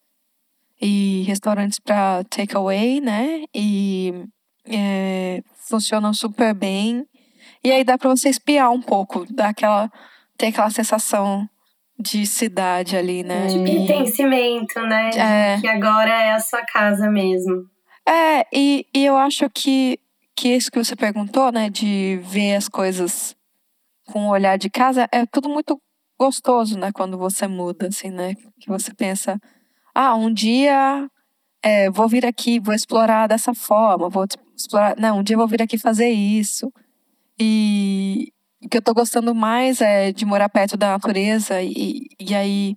[0.80, 3.44] e restaurantes para takeaway, né?
[3.54, 4.14] E
[4.66, 7.06] é, funcionam super bem.
[7.64, 9.92] E aí dá para você espiar um pouco, dá aquela,
[10.38, 11.48] tem aquela sensação
[12.00, 13.48] de cidade ali, né?
[13.48, 15.10] De pertencimento, né?
[15.10, 15.60] É.
[15.60, 17.66] Que agora é a sua casa mesmo.
[18.08, 20.00] É, e, e eu acho que,
[20.36, 21.70] que isso que você perguntou, né?
[21.70, 23.36] De ver as coisas
[24.08, 25.80] com o olhar de casa, é tudo muito
[26.18, 26.92] gostoso, né?
[26.94, 28.34] Quando você muda, assim, né?
[28.60, 29.38] Que você pensa,
[29.94, 31.10] ah, um dia
[31.62, 34.96] é, vou vir aqui, vou explorar dessa forma, vou explorar.
[34.98, 36.72] Não, um dia vou vir aqui fazer isso.
[37.40, 42.36] E o que eu tô gostando mais é de morar perto da natureza e, e
[42.36, 42.76] aí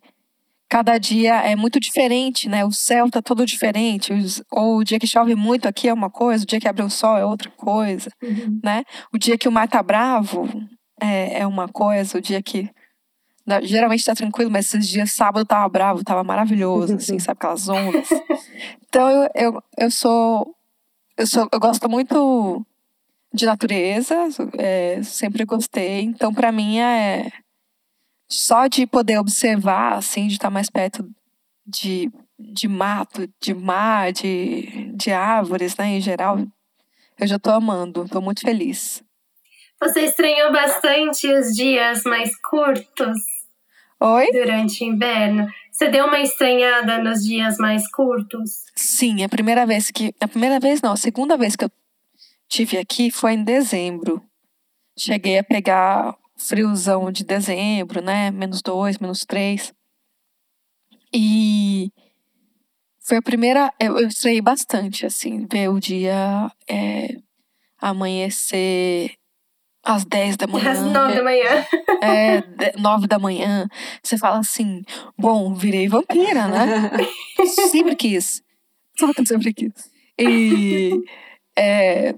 [0.68, 2.64] cada dia é muito diferente, né?
[2.64, 4.10] O céu tá todo diferente.
[4.50, 6.88] Ou o dia que chove muito aqui é uma coisa, o dia que abre o
[6.88, 8.58] sol é outra coisa, uhum.
[8.64, 8.82] né?
[9.12, 10.48] O dia que o mar tá bravo
[10.98, 12.70] é, é uma coisa, o dia que
[13.64, 18.08] geralmente tá tranquilo, mas esses dias sábado tava bravo, tava maravilhoso, assim, sabe aquelas ondas.
[18.88, 20.54] Então eu, eu, eu sou
[21.16, 22.64] eu sou eu gosto muito
[23.32, 24.14] de natureza,
[24.58, 26.00] é, sempre gostei.
[26.02, 27.30] Então, para mim, é
[28.30, 31.08] só de poder observar, assim, de estar mais perto
[31.66, 36.38] de, de mato, de mar, de, de árvores, né, em geral,
[37.18, 39.02] eu já estou amando, estou muito feliz.
[39.80, 43.18] Você estranhou bastante os dias mais curtos
[44.04, 44.32] Oi?
[44.32, 45.46] Durante o inverno.
[45.70, 48.64] Você deu uma estranhada nos dias mais curtos?
[48.74, 50.12] Sim, a primeira vez que.
[50.20, 51.70] A primeira vez não, a segunda vez que eu
[52.52, 54.22] tive aqui foi em dezembro.
[54.98, 58.30] Cheguei a pegar friozão de dezembro, né?
[58.30, 59.72] Menos dois, menos três.
[61.14, 61.90] E
[63.00, 63.72] foi a primeira.
[63.80, 67.16] Eu, eu estranhei bastante, assim, ver o dia é,
[67.80, 69.14] amanhecer
[69.82, 70.72] às 10 da manhã.
[70.72, 71.66] Às 9 da manhã.
[72.02, 73.66] É, 9 da manhã.
[74.02, 74.82] Você fala assim,
[75.16, 76.90] bom, virei vampira, né?
[77.70, 78.42] sempre quis.
[78.98, 79.90] Só sempre quis.
[80.18, 81.02] E,
[81.56, 82.14] é,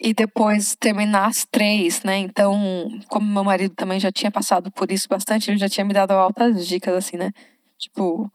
[0.00, 2.16] e depois terminar às três, né?
[2.16, 5.92] Então, como meu marido também já tinha passado por isso bastante, ele já tinha me
[5.92, 7.30] dado altas dicas, assim, né?
[7.78, 8.32] Tipo,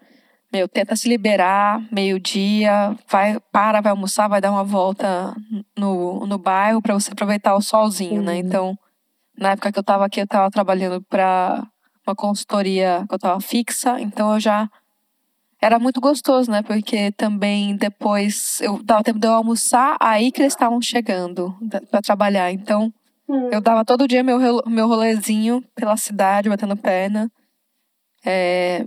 [0.53, 5.35] meu, tenta se liberar, meio-dia, vai, para, vai almoçar, vai dar uma volta
[5.75, 8.33] no, no bairro para você aproveitar o solzinho, né?
[8.35, 8.37] uhum.
[8.37, 8.37] né?
[8.37, 8.77] Então,
[9.37, 11.65] na época que eu tava aqui, eu tava trabalhando para
[12.05, 14.69] uma consultoria que eu tava fixa, então eu já
[15.65, 16.61] era muito gostoso, né?
[16.61, 21.57] Porque também depois eu dava tempo de eu almoçar, aí que eles estavam chegando
[21.89, 22.51] para trabalhar.
[22.51, 22.93] Então,
[23.27, 23.49] uhum.
[23.51, 27.31] eu dava todo dia meu, meu rolezinho pela cidade, batendo perna.
[28.23, 28.85] É,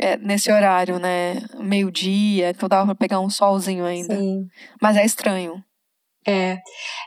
[0.00, 1.42] é, nesse horário, né?
[1.60, 4.16] Meio-dia, então dava pra pegar um solzinho ainda.
[4.16, 4.48] Sim.
[4.82, 5.62] Mas é estranho.
[6.26, 6.58] É.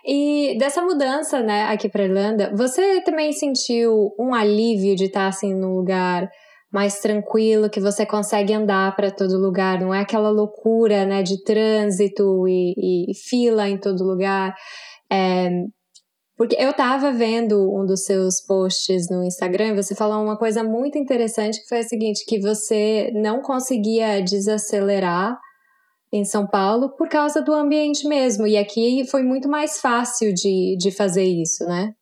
[0.06, 5.54] E dessa mudança, né, aqui pra Irlanda, você também sentiu um alívio de estar assim
[5.54, 6.30] num lugar
[6.74, 11.44] mais tranquilo, que você consegue andar para todo lugar, não é aquela loucura, né, de
[11.44, 14.56] trânsito e, e fila em todo lugar.
[15.12, 15.52] É,
[16.36, 20.64] porque eu tava vendo um dos seus posts no Instagram e você falou uma coisa
[20.64, 25.38] muito interessante que foi a seguinte, que você não conseguia desacelerar
[26.12, 28.48] em São Paulo por causa do ambiente mesmo.
[28.48, 31.94] E aqui foi muito mais fácil de, de fazer isso, né?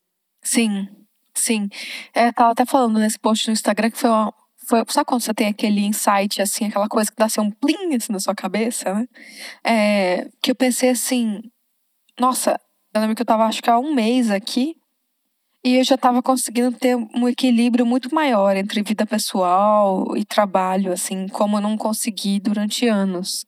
[0.42, 0.88] Sim,
[1.34, 1.68] sim.
[2.14, 4.10] É, tava até falando nesse post no Instagram que foi
[4.68, 7.96] foi, sabe quando você tem aquele insight, assim, aquela coisa que dá assim, um plim
[7.96, 9.08] assim, na sua cabeça, né?
[9.64, 11.42] É, que eu pensei assim,
[12.20, 12.60] nossa,
[12.94, 14.76] eu lembro que eu estava acho que há um mês aqui
[15.64, 20.92] e eu já estava conseguindo ter um equilíbrio muito maior entre vida pessoal e trabalho,
[20.92, 23.46] assim, como eu não consegui durante anos.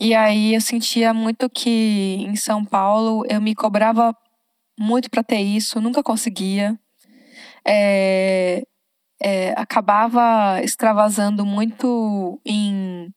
[0.00, 4.16] E aí eu sentia muito que em São Paulo eu me cobrava
[4.78, 6.78] muito para ter isso, nunca conseguia.
[7.64, 8.62] É,
[9.22, 13.12] é, acabava extravasando muito em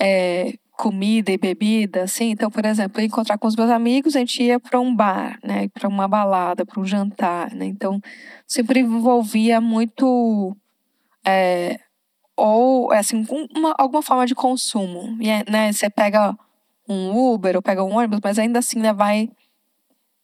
[0.00, 2.30] é, comida e bebida, assim.
[2.30, 5.38] Então, por exemplo, eu encontrar com os meus amigos, a gente ia para um bar,
[5.42, 7.66] né, para uma balada, para um jantar, né.
[7.66, 8.00] Então,
[8.46, 10.56] sempre envolvia muito
[11.26, 11.80] é,
[12.36, 15.16] ou assim uma, alguma forma de consumo.
[15.22, 16.36] É, né, você pega
[16.88, 19.30] um Uber ou pega um ônibus, mas ainda assim, né, vai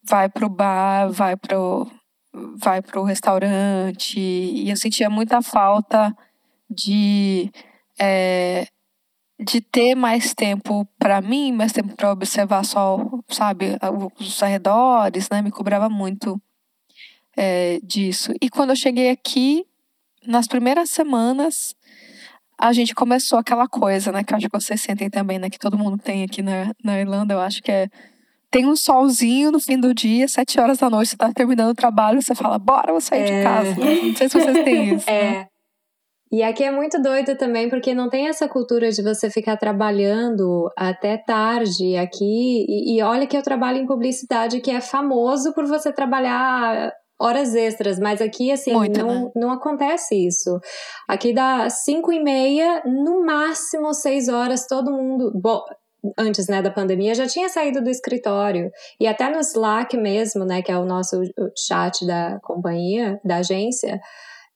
[0.03, 1.90] vai pro bar, vai pro
[2.33, 6.14] vai pro restaurante e eu sentia muita falta
[6.69, 7.51] de
[7.99, 8.66] é,
[9.38, 13.79] de ter mais tempo para mim, mais tempo para observar só, sabe,
[14.19, 15.40] os arredores, né?
[15.40, 16.40] Me cobrava muito
[17.37, 18.33] é, disso.
[18.40, 19.64] E quando eu cheguei aqui,
[20.27, 21.75] nas primeiras semanas,
[22.59, 24.23] a gente começou aquela coisa, né?
[24.23, 25.49] Que eu acho que vocês sentem também, né?
[25.49, 27.88] Que todo mundo tem aqui na, na Irlanda, eu acho que é.
[28.51, 31.75] Tem um solzinho no fim do dia, sete horas da noite, você tá terminando o
[31.75, 33.25] trabalho, você fala, bora, vou sair é.
[33.25, 33.77] de casa.
[33.77, 35.09] Não sei se vocês têm isso.
[35.09, 35.31] É.
[35.31, 35.47] Né?
[36.33, 40.71] E aqui é muito doido também, porque não tem essa cultura de você ficar trabalhando
[40.77, 42.65] até tarde aqui.
[42.69, 47.55] E, e, olha que eu trabalho em publicidade, que é famoso por você trabalhar horas
[47.55, 49.31] extras, mas aqui, assim, muito, não, né?
[49.35, 50.59] não acontece isso.
[51.09, 55.33] Aqui dá cinco e meia, no máximo seis horas, todo mundo.
[55.35, 55.61] Bom,
[56.19, 58.71] antes né, da pandemia, já tinha saído do escritório.
[58.99, 61.21] E até no Slack mesmo, né, que é o nosso
[61.57, 64.01] chat da companhia, da agência,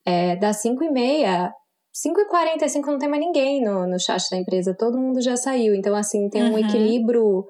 [0.07, 1.53] é, das 5 e meia
[1.95, 5.75] 5h45 não tem mais ninguém no, no chat da empresa, todo mundo já saiu.
[5.75, 6.59] Então, assim, tem um uhum.
[6.59, 7.45] equilíbrio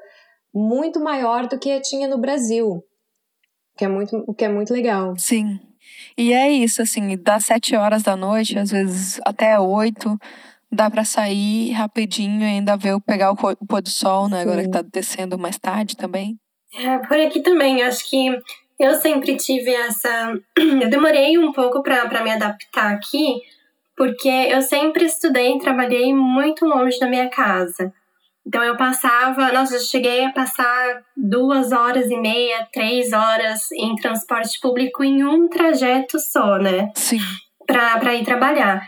[0.52, 2.82] muito maior do que tinha no Brasil.
[3.76, 5.14] Que é muito, o que é muito legal.
[5.16, 5.58] Sim.
[6.16, 10.16] E é isso, assim, das sete horas da noite, às vezes até oito,
[10.74, 14.42] dá para sair rapidinho e ainda ver pegar o pôr do sol, né?
[14.42, 14.42] Sim.
[14.42, 16.38] Agora que tá descendo mais tarde também.
[16.76, 18.26] É, por aqui também, acho que
[18.78, 20.34] eu sempre tive essa.
[20.58, 23.40] Eu demorei um pouco para me adaptar aqui,
[23.96, 27.92] porque eu sempre estudei e trabalhei muito longe da minha casa.
[28.46, 33.94] Então eu passava, nossa, eu cheguei a passar duas horas e meia, três horas em
[33.96, 36.90] transporte público em um trajeto só, né?
[36.94, 37.20] Sim.
[37.66, 38.86] Pra ir trabalhar.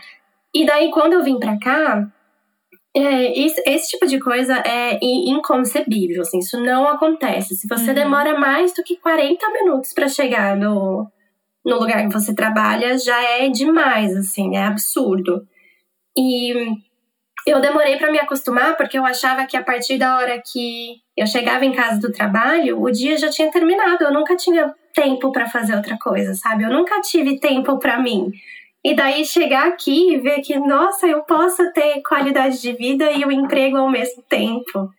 [0.57, 2.07] E daí, quando eu vim pra cá,
[2.95, 7.55] é, esse, esse, tipo de coisa é inconcebível, assim, isso não acontece.
[7.55, 7.93] Se você uhum.
[7.93, 11.07] demora mais do que 40 minutos para chegar no,
[11.63, 15.45] no lugar que você trabalha já é demais, assim, é absurdo.
[16.17, 16.51] E
[17.45, 21.27] eu demorei para me acostumar porque eu achava que a partir da hora que eu
[21.27, 24.03] chegava em casa do trabalho, o dia já tinha terminado.
[24.03, 26.63] Eu nunca tinha tempo para fazer outra coisa, sabe?
[26.63, 28.31] Eu nunca tive tempo para mim.
[28.83, 33.23] E daí chegar aqui e ver que, nossa, eu posso ter qualidade de vida e
[33.25, 34.89] o emprego ao mesmo tempo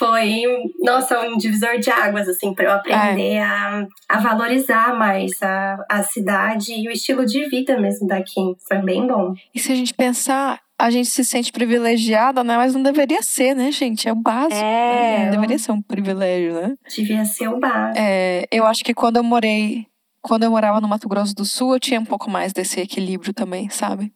[0.00, 0.44] foi,
[0.80, 3.42] nossa, um divisor de águas, assim, para eu aprender é.
[3.42, 8.40] a, a valorizar mais a, a cidade e o estilo de vida mesmo daqui.
[8.66, 9.34] Foi bem bom.
[9.54, 12.56] E se a gente pensar, a gente se sente privilegiada, né?
[12.56, 14.08] Mas não deveria ser, né, gente?
[14.08, 14.54] É o básico.
[14.54, 15.24] É, né?
[15.24, 16.74] Não deveria ser um privilégio, né?
[16.88, 17.98] Devia ser o básico.
[17.98, 19.86] É, eu acho que quando eu morei,
[20.22, 23.32] quando eu morava no Mato Grosso do Sul, eu tinha um pouco mais desse equilíbrio
[23.32, 24.12] também, sabe?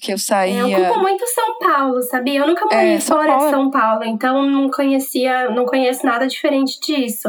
[0.00, 0.60] que eu saía.
[0.60, 2.40] É, eu culpo muito São Paulo, sabia?
[2.40, 3.44] Eu nunca morei é, fora Paulo...
[3.44, 7.28] de São Paulo, então não conhecia, não conheço nada diferente disso.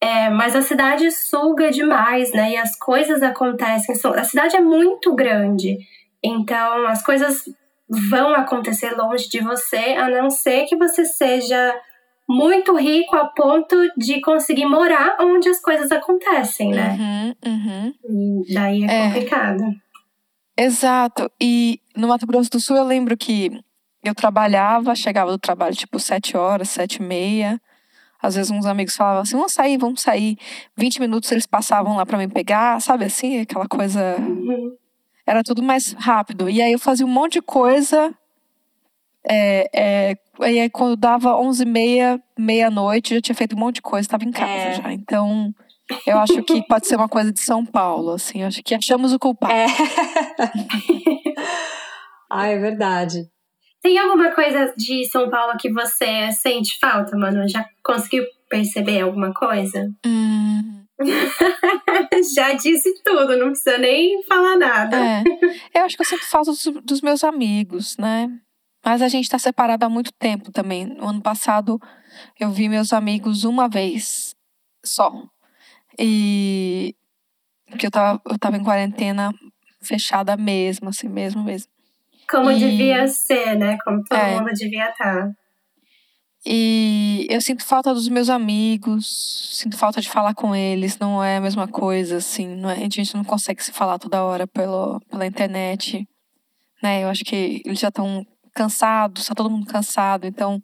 [0.00, 2.52] É, mas a cidade suga demais, né?
[2.52, 3.94] E as coisas acontecem.
[4.16, 5.78] A cidade é muito grande,
[6.22, 7.44] então as coisas
[8.10, 11.74] vão acontecer longe de você, a não ser que você seja
[12.28, 17.34] muito rico a ponto de conseguir morar onde as coisas acontecem, né?
[17.44, 18.44] Uhum, uhum.
[18.48, 19.06] E daí é, é.
[19.06, 19.64] complicado.
[20.56, 21.30] Exato.
[21.40, 23.50] E no Mato Grosso do Sul eu lembro que
[24.04, 27.60] eu trabalhava, chegava do trabalho tipo sete horas, sete e meia.
[28.22, 30.38] Às vezes uns amigos falavam assim, vamos sair, vamos sair.
[30.76, 33.40] 20 minutos eles passavam lá para me pegar, sabe assim?
[33.40, 34.16] Aquela coisa.
[34.20, 34.76] Uhum.
[35.26, 36.48] Era tudo mais rápido.
[36.48, 38.14] E aí eu fazia um monte de coisa.
[39.28, 43.76] É, é, e aí quando dava onze e meia, meia-noite, já tinha feito um monte
[43.76, 44.72] de coisa, estava em casa é.
[44.74, 44.92] já.
[44.92, 45.54] Então,
[46.06, 48.42] eu acho que pode ser uma coisa de São Paulo, assim.
[48.42, 49.52] Acho que achamos o culpado.
[49.52, 49.66] É.
[52.30, 53.28] ah, é verdade.
[53.82, 57.48] Tem alguma coisa de São Paulo que você sente falta, mano?
[57.48, 59.90] Já conseguiu perceber alguma coisa?
[60.06, 60.84] Hum.
[62.34, 64.96] Já disse tudo, não precisa nem falar nada.
[64.96, 65.24] É.
[65.74, 68.30] Eu acho que eu sinto falta dos, dos meus amigos, né?
[68.84, 70.84] Mas a gente tá separado há muito tempo também.
[70.84, 71.80] No ano passado,
[72.38, 74.34] eu vi meus amigos uma vez
[74.84, 75.12] só.
[75.98, 76.94] E
[77.78, 79.32] que eu tava, eu tava em quarentena
[79.80, 81.70] fechada mesmo, assim, mesmo, mesmo.
[82.28, 82.58] Como e...
[82.58, 83.78] devia ser, né?
[83.84, 84.38] Como todo é.
[84.38, 85.28] mundo devia estar.
[85.28, 85.32] Tá.
[86.44, 91.36] E eu sinto falta dos meus amigos, sinto falta de falar com eles, não é
[91.36, 95.00] a mesma coisa, assim, não é, a gente não consegue se falar toda hora pelo,
[95.08, 96.04] pela internet,
[96.82, 97.04] né?
[97.04, 100.62] Eu acho que eles já estão cansados, tá todo mundo cansado, então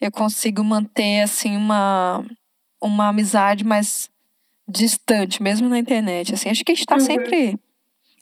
[0.00, 2.24] eu consigo manter, assim, uma,
[2.82, 4.10] uma amizade, mas
[4.68, 6.48] distante, mesmo na internet, assim.
[6.48, 7.00] Acho que a gente tá uhum.
[7.00, 7.58] sempre.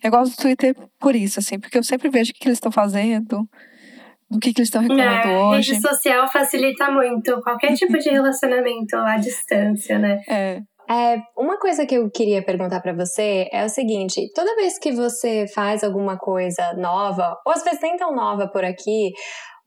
[0.02, 2.56] Eu gosto do Twitter por isso, assim, porque eu sempre vejo o que, que eles
[2.56, 3.48] estão fazendo,
[4.28, 5.72] do que, que eles estão reclamando é, hoje.
[5.72, 10.22] A rede social facilita muito qualquer tipo de relacionamento à distância, né?
[10.28, 10.62] É.
[10.90, 14.92] É, uma coisa que eu queria perguntar para você é o seguinte: toda vez que
[14.92, 19.12] você faz alguma coisa nova, ou às vezes nem tão nova por aqui,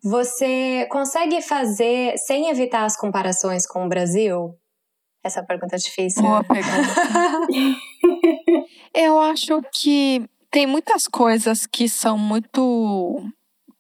[0.03, 4.55] você consegue fazer sem evitar as comparações com o Brasil?
[5.23, 6.21] Essa pergunta é difícil.
[6.21, 6.93] Boa pergunta.
[8.93, 13.23] Eu acho que tem muitas coisas que são muito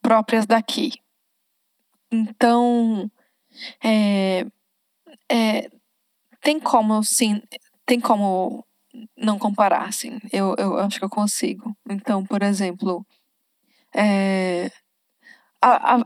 [0.01, 0.93] próprias daqui.
[2.11, 3.09] Então,
[3.83, 4.45] é,
[5.31, 5.69] é,
[6.45, 7.41] tem como, sim,
[7.87, 8.63] tem como
[9.17, 10.19] não comparar, assim.
[10.31, 11.75] Eu, eu acho que eu consigo.
[11.89, 13.03] Então, por exemplo,
[13.95, 14.69] é,
[15.59, 16.05] a, a,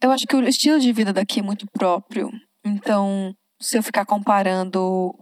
[0.00, 2.30] eu acho que o estilo de vida daqui é muito próprio.
[2.64, 5.12] Então, se eu ficar comparando.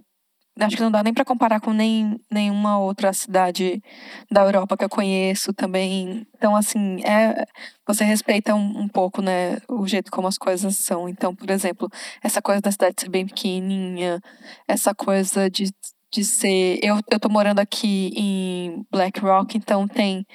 [0.61, 3.83] Acho que não dá nem para comparar com nem, nenhuma outra cidade
[4.31, 6.27] da Europa que eu conheço também.
[6.37, 7.47] Então, assim, é,
[7.87, 11.09] você respeita um, um pouco, né, o jeito como as coisas são.
[11.09, 11.89] Então, por exemplo,
[12.23, 14.21] essa coisa da cidade ser bem pequenininha,
[14.69, 15.73] essa coisa de,
[16.13, 16.79] de ser.
[16.83, 20.27] Eu, eu tô morando aqui em Black Rock, então tem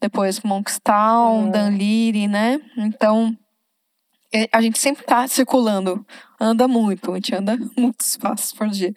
[0.00, 1.50] depois Monkstown, é.
[1.50, 2.60] Dunleary, né?
[2.76, 3.36] Então
[4.34, 6.04] é, a gente sempre tá circulando,
[6.42, 8.92] anda muito, a gente anda muitos espaços por dia.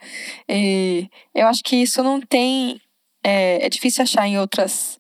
[0.50, 2.82] E eu acho que isso não tem.
[3.24, 5.00] É, é difícil achar em outras.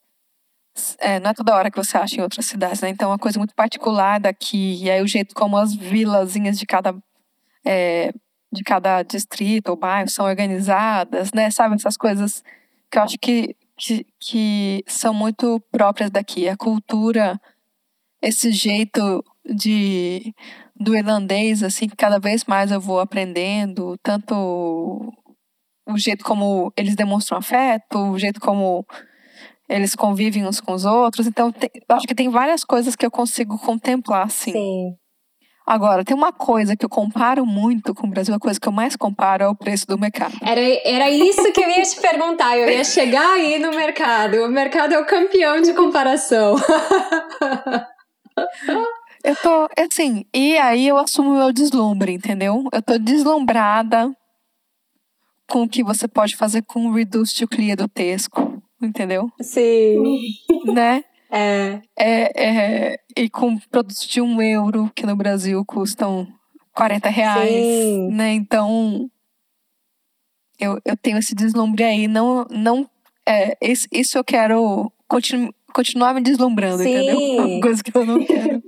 [0.99, 2.89] É, não é toda hora que você acha em outras cidades, né?
[2.89, 4.83] Então é uma coisa muito particular daqui.
[4.83, 6.95] E aí o jeito como as vilazinhas de cada.
[7.65, 8.11] É,
[8.53, 11.51] de cada distrito ou bairro são organizadas, né?
[11.51, 12.43] Sabe, essas coisas
[12.89, 16.47] que eu acho que, que, que são muito próprias daqui.
[16.47, 17.39] A cultura,
[18.21, 20.33] esse jeito de
[20.75, 25.13] do irlandês, assim, que cada vez mais eu vou aprendendo, tanto
[25.87, 28.85] o jeito como eles demonstram afeto, o jeito como
[29.69, 31.27] eles convivem uns com os outros.
[31.27, 34.51] Então, tem, acho que tem várias coisas que eu consigo contemplar, assim.
[34.51, 34.95] Sim.
[35.67, 38.71] Agora, tem uma coisa que eu comparo muito com o Brasil, a coisa que eu
[38.71, 40.35] mais comparo é o preço do mercado.
[40.43, 42.55] Era, era isso que eu ia te perguntar.
[42.55, 44.43] Eu ia chegar aí no mercado.
[44.43, 46.55] O mercado é o campeão de comparação.
[49.25, 52.63] eu tô, assim, e aí eu assumo o meu deslumbre, entendeu?
[52.71, 54.15] Eu tô deslumbrada
[55.49, 59.31] com o que você pode fazer com o Reduce to Clear do Tesco, entendeu?
[59.41, 60.35] Sim.
[60.65, 61.03] Né?
[61.31, 61.81] É.
[61.97, 66.27] É, é, e com produtos de um euro, que no Brasil custam
[66.73, 67.49] 40 reais.
[67.49, 68.11] Sim.
[68.11, 68.33] Né?
[68.33, 69.09] Então,
[70.59, 72.07] eu, eu tenho esse deslumbre aí.
[72.07, 72.89] Não, não,
[73.27, 73.57] é,
[73.91, 76.89] isso eu quero continu, continuar me deslumbrando, Sim.
[76.89, 77.19] entendeu?
[77.19, 78.63] Uma coisa que eu não quero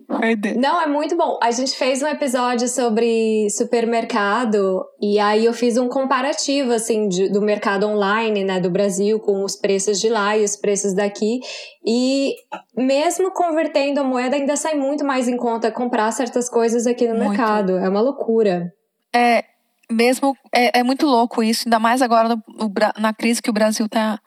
[0.58, 1.38] Não, é muito bom.
[1.42, 7.30] A gente fez um episódio sobre supermercado e aí eu fiz um comparativo, assim, de,
[7.30, 11.40] do mercado online, né, do Brasil com os preços de lá e os preços daqui.
[11.86, 12.36] E
[12.76, 17.16] mesmo convertendo a moeda, ainda sai muito mais em conta comprar certas coisas aqui no
[17.16, 17.30] Muito.
[17.30, 17.78] mercado.
[17.78, 18.72] É uma loucura.
[19.16, 19.44] É,
[19.92, 23.86] mesmo, é, é muito louco isso, ainda mais agora no- na crise que o Brasil
[23.86, 24.20] está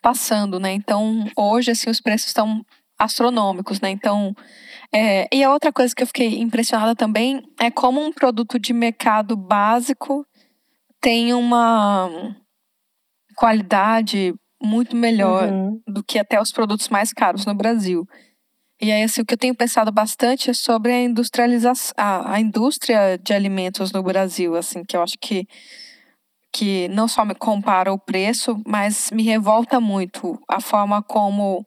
[0.00, 0.72] passando, né?
[0.72, 2.64] Então, hoje, assim, os preços estão
[3.04, 3.90] astronômicos, né?
[3.90, 4.34] Então,
[4.94, 8.72] é, e a outra coisa que eu fiquei impressionada também é como um produto de
[8.72, 10.26] mercado básico
[11.00, 12.08] tem uma
[13.36, 15.80] qualidade muito melhor Uhum.
[15.88, 18.06] do que até os produtos mais caros no Brasil.
[18.80, 22.40] E aí, assim, o que eu tenho pensado bastante é sobre a industrialização, a, a
[22.40, 25.46] indústria de alimentos no Brasil, assim, que eu acho que,
[26.52, 31.64] que não só me compara o preço, mas me revolta muito a forma como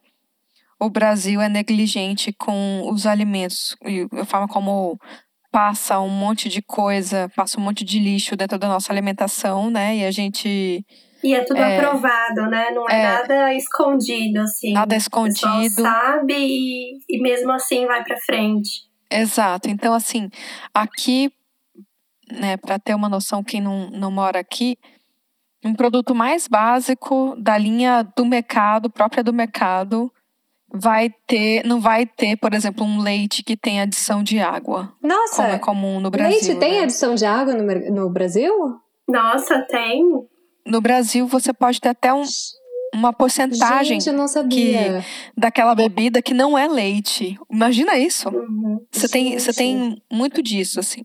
[0.80, 5.00] o Brasil é negligente com os alimentos e a forma como
[5.52, 9.98] passa um monte de coisa, passa um monte de lixo dentro da nossa alimentação, né?
[9.98, 10.86] E a gente
[11.24, 11.78] E é tudo É.
[11.78, 12.72] aprovado, né?
[12.72, 13.04] Não é, É.
[13.04, 14.74] nada escondido, assim.
[14.74, 15.82] nada é O escondido.
[15.82, 18.70] sabe e, e mesmo assim vai pra frente.
[19.10, 19.70] Exato.
[19.70, 20.30] Então, assim,
[20.74, 21.32] aqui,
[22.32, 24.78] né, para ter uma noção, quem não, não mora aqui,
[25.64, 30.12] um produto mais básico da linha do mercado, própria do mercado,
[30.74, 35.36] vai ter, não vai ter, por exemplo, um leite que tem adição de água, Nossa,
[35.44, 36.32] como é comum no Brasil.
[36.32, 36.84] leite tem né?
[36.84, 38.52] adição de água no, no Brasil?
[39.08, 40.04] Nossa, tem?
[40.66, 42.24] No Brasil, você pode ter até um,
[42.94, 45.06] uma porcentagem Gente, eu não sabia.
[45.38, 47.38] daquela bebida que não é leite.
[47.52, 48.30] Imagina isso.
[48.30, 48.84] Uhum.
[48.92, 51.04] Você tem, você tem muito disso, assim.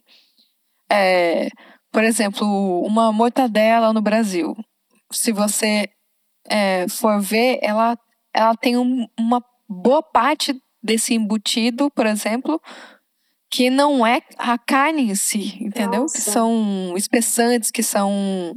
[0.90, 1.48] É,
[1.92, 4.56] por exemplo, uma mortadela no Brasil.
[5.12, 5.88] Se você
[6.48, 7.98] é, for ver, ela,
[8.32, 12.60] ela tem um- uma boa parte desse embutido, por exemplo,
[13.48, 16.06] que não é a carne em si, entendeu?
[16.06, 16.30] Que Nossa.
[16.32, 18.54] são espessantes, que são.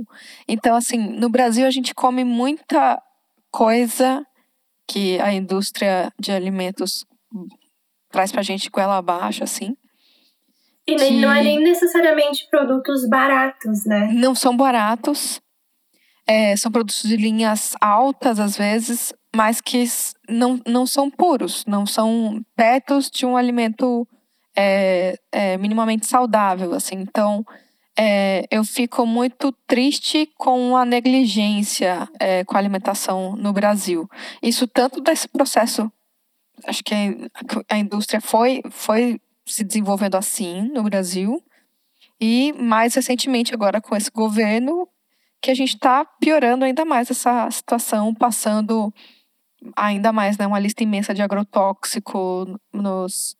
[0.47, 3.01] Então, assim, no Brasil a gente come muita
[3.51, 4.25] coisa
[4.87, 7.05] que a indústria de alimentos
[8.11, 9.75] traz pra gente goela abaixo, assim.
[10.85, 14.09] E nem, não é que- nem necessariamente produtos baratos, né?
[14.13, 15.41] Não são baratos,
[16.27, 19.83] é, são produtos de linhas altas, às vezes, mas que
[20.29, 24.07] não, não são puros, não são perto de um alimento
[24.55, 26.95] é, é, minimamente saudável, assim.
[26.95, 27.43] Então,
[27.97, 34.07] é, eu fico muito triste com a negligência é, com a alimentação no Brasil.
[34.41, 35.91] Isso tanto desse processo,
[36.65, 41.43] acho que a, a indústria foi, foi se desenvolvendo assim no Brasil,
[42.19, 44.87] e mais recentemente agora com esse governo,
[45.41, 48.93] que a gente está piorando ainda mais essa situação, passando
[49.75, 53.35] ainda mais né, uma lista imensa de agrotóxico nos,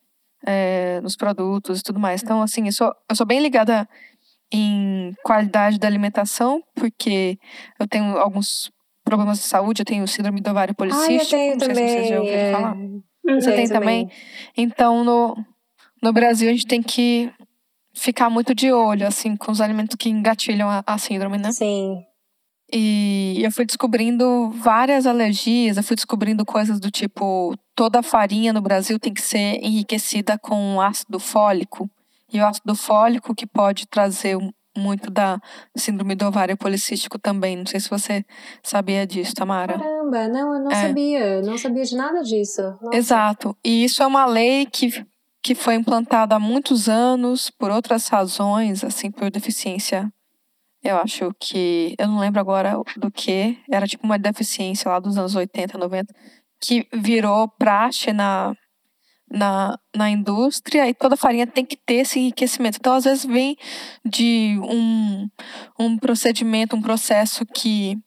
[0.46, 2.24] é, nos produtos e tudo mais.
[2.24, 3.88] Então, assim, eu sou, eu sou bem ligada
[4.52, 7.38] em qualidade da alimentação, porque
[7.80, 8.72] eu tenho alguns
[9.04, 11.82] problemas de saúde, eu tenho síndrome do ovário Ah, eu policístico, tenho não sei se
[11.82, 12.20] vocês já também.
[12.20, 12.52] ouviram é.
[12.52, 12.76] falar.
[12.76, 13.02] Uhum.
[13.42, 14.12] Você tem também?
[14.56, 15.36] Então, no,
[16.02, 17.32] no Brasil, a gente tem que
[17.94, 21.52] ficar muito de olho, assim, com os alimentos que engatilham a, a síndrome, né?
[21.52, 22.04] Sim.
[22.76, 28.52] E eu fui descobrindo várias alergias, eu fui descobrindo coisas do tipo, toda a farinha
[28.52, 31.88] no Brasil tem que ser enriquecida com ácido fólico.
[32.32, 34.36] E o ácido fólico que pode trazer
[34.76, 35.40] muito da
[35.78, 37.56] síndrome do ovário policístico também.
[37.56, 38.26] Não sei se você
[38.64, 39.78] sabia disso, Tamara.
[39.78, 40.88] Caramba, não, eu não É.
[40.88, 41.42] sabia.
[41.44, 42.62] Não sabia de nada disso.
[42.82, 42.98] Nossa.
[42.98, 43.56] Exato.
[43.64, 45.06] E isso é uma lei que,
[45.44, 50.12] que foi implantada há muitos anos por outras razões, assim, por deficiência.
[50.84, 51.96] Eu acho que.
[51.98, 53.58] Eu não lembro agora do que.
[53.72, 56.14] Era tipo uma deficiência lá dos anos 80, 90,
[56.62, 58.54] que virou praxe na,
[59.32, 62.78] na, na indústria e toda farinha tem que ter esse enriquecimento.
[62.80, 63.58] Então, às vezes, vem
[64.06, 65.30] de um,
[65.80, 67.98] um procedimento, um processo que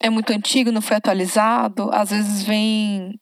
[0.00, 3.18] é muito antigo, não foi atualizado, às vezes vem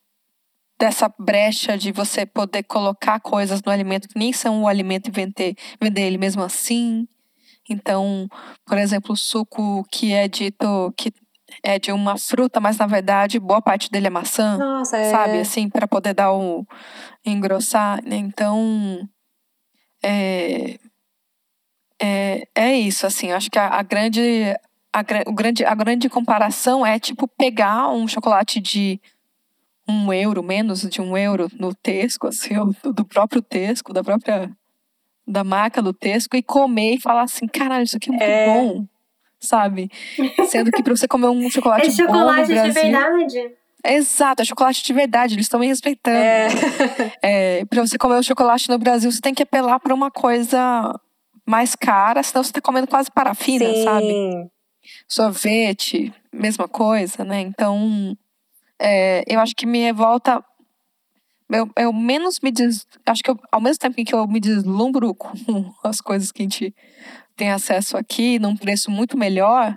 [0.79, 5.13] dessa brecha de você poder colocar coisas no alimento que nem são o alimento e
[5.13, 7.07] vender, vender ele mesmo assim.
[7.73, 8.29] Então,
[8.67, 11.13] por exemplo, o suco que é dito que
[11.63, 15.11] é de uma fruta, mas na verdade boa parte dele é maçã, Nossa, é.
[15.11, 15.41] sabe?
[15.41, 16.67] Assim, para poder dar o
[17.25, 18.01] engrossar.
[18.07, 19.07] Então,
[20.03, 20.79] é,
[22.01, 23.33] é, é isso, assim.
[23.33, 24.55] Acho que a, a grande
[24.93, 29.01] a, o grande, a grande comparação é tipo pegar um chocolate de
[29.89, 32.55] um euro, menos de um euro no Tesco, assim,
[32.95, 34.51] do próprio Tesco, da própria
[35.27, 38.47] da marca do Tesco, e comer e falar assim, caralho, isso aqui é muito É.
[38.47, 38.85] bom,
[39.41, 39.91] sabe?
[40.49, 42.73] Sendo que pra você comer um chocolate, É bom no chocolate de Brasil...
[42.83, 43.51] verdade.
[43.85, 46.17] Exato, é chocolate de verdade, eles estão me respeitando.
[46.17, 46.49] É.
[47.25, 50.93] É, para você comer o chocolate no Brasil, você tem que apelar para uma coisa
[51.47, 53.85] mais cara, senão você tá comendo quase parafina, Sim.
[53.85, 54.51] sabe?
[55.09, 57.41] Sorvete, mesma coisa, né?
[57.41, 58.17] Então,
[58.81, 60.43] é, eu acho que me revolta.
[61.53, 62.87] Eu, eu menos me des...
[63.07, 65.31] Acho que eu- ao mesmo tempo em que eu me deslumbro com
[65.85, 66.75] as coisas que a gente
[67.37, 69.77] tem acesso aqui, num preço muito melhor,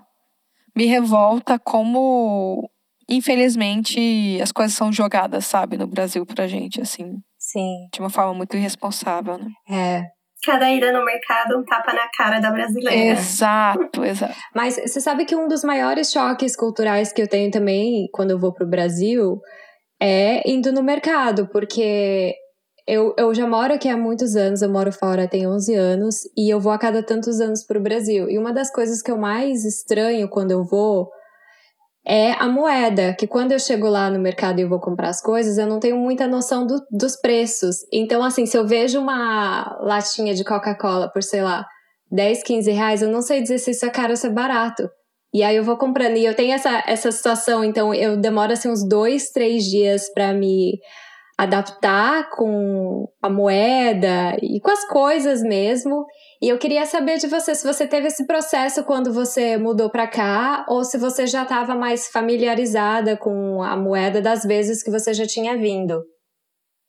[0.75, 2.69] me revolta como,
[3.09, 7.87] infelizmente, as coisas são jogadas, sabe, no Brasil pra gente, assim, Sim.
[7.93, 9.47] de uma forma muito irresponsável, né?
[9.69, 10.03] É.
[10.45, 13.19] Cada ida no mercado, um tapa na cara da brasileira.
[13.19, 14.35] Exato, exato.
[14.53, 18.39] Mas você sabe que um dos maiores choques culturais que eu tenho também quando eu
[18.39, 19.41] vou pro Brasil
[20.01, 22.33] é indo no mercado, porque
[22.87, 26.53] eu, eu já moro aqui há muitos anos, eu moro fora tem 11 anos, e
[26.53, 28.29] eu vou a cada tantos anos pro Brasil.
[28.29, 31.09] E uma das coisas que eu mais estranho quando eu vou
[32.07, 35.57] é a moeda, que quando eu chego lá no mercado e vou comprar as coisas,
[35.57, 37.77] eu não tenho muita noção do- dos preços.
[37.91, 41.65] Então, assim, se eu vejo uma latinha de Coca-Cola por, sei lá,
[42.11, 44.87] 10, 15 reais, eu não sei dizer se isso é caro ou se é barato.
[45.35, 46.15] E aí eu vou comprando.
[46.15, 50.31] E eu tenho essa, essa situação, então eu demoro assim uns dois, três dias para
[50.33, 50.79] me
[51.37, 56.05] adaptar com a moeda e com as coisas mesmo.
[56.41, 60.07] E eu queria saber de você se você teve esse processo quando você mudou para
[60.07, 65.13] cá ou se você já estava mais familiarizada com a moeda das vezes que você
[65.13, 66.01] já tinha vindo.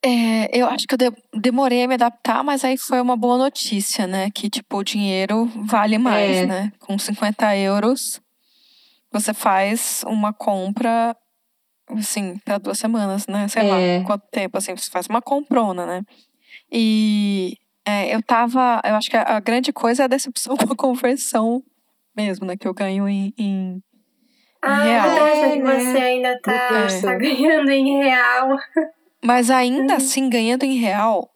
[0.04, 3.36] É, eu acho que eu de- demorei a me adaptar, mas aí foi uma boa
[3.38, 4.30] notícia, né?
[4.32, 6.46] Que, tipo, o dinheiro vale mais, É.
[6.46, 6.72] né?
[6.78, 8.20] Com 50 euros,
[9.18, 11.16] você faz uma compra,
[11.90, 13.48] assim, para duas semanas, né?
[13.48, 13.68] Sei É.
[13.68, 16.02] lá quanto tempo, assim, você faz uma comprona, né?
[16.70, 18.80] E é, eu tava.
[18.84, 21.62] Eu acho que a, a grande coisa é a decepção com a conversão
[22.16, 22.56] mesmo, né?
[22.56, 23.32] Que eu ganho em.
[23.38, 23.82] em
[24.62, 25.16] Ah, real.
[25.16, 25.78] é É, né?
[25.80, 27.00] você ainda tá, É.
[27.02, 28.56] tá ganhando em real.
[29.24, 29.96] Mas ainda Uhum.
[29.96, 31.30] assim, ganhando em real,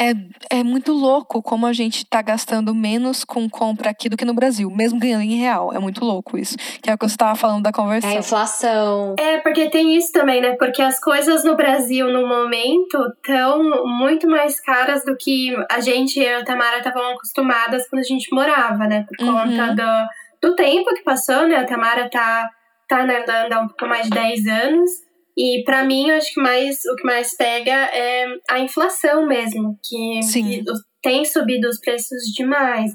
[0.00, 0.12] é,
[0.58, 4.34] é muito louco como a gente tá gastando menos com compra aqui do que no
[4.34, 5.72] Brasil, mesmo ganhando em real.
[5.72, 6.56] É muito louco isso.
[6.82, 8.10] Que é o que você tava falando da É conversão.
[8.10, 9.14] a inflação.
[9.18, 10.56] É, porque tem isso também, né?
[10.56, 13.62] Porque as coisas no Brasil, no momento, estão
[13.98, 18.32] muito mais caras do que a gente e a Tamara estavam acostumadas quando a gente
[18.34, 19.04] morava, né?
[19.08, 19.32] Por Uhum.
[19.34, 21.56] conta do, do tempo que passou, né?
[21.56, 22.48] A Tamara tá,
[22.88, 24.90] tá na Irlanda há um pouco mais de 10 anos.
[25.36, 29.76] E pra mim, eu acho que mais, o que mais pega é a inflação mesmo,
[29.82, 30.62] que, Sim.
[30.62, 30.64] que
[31.02, 32.92] tem subido os preços demais.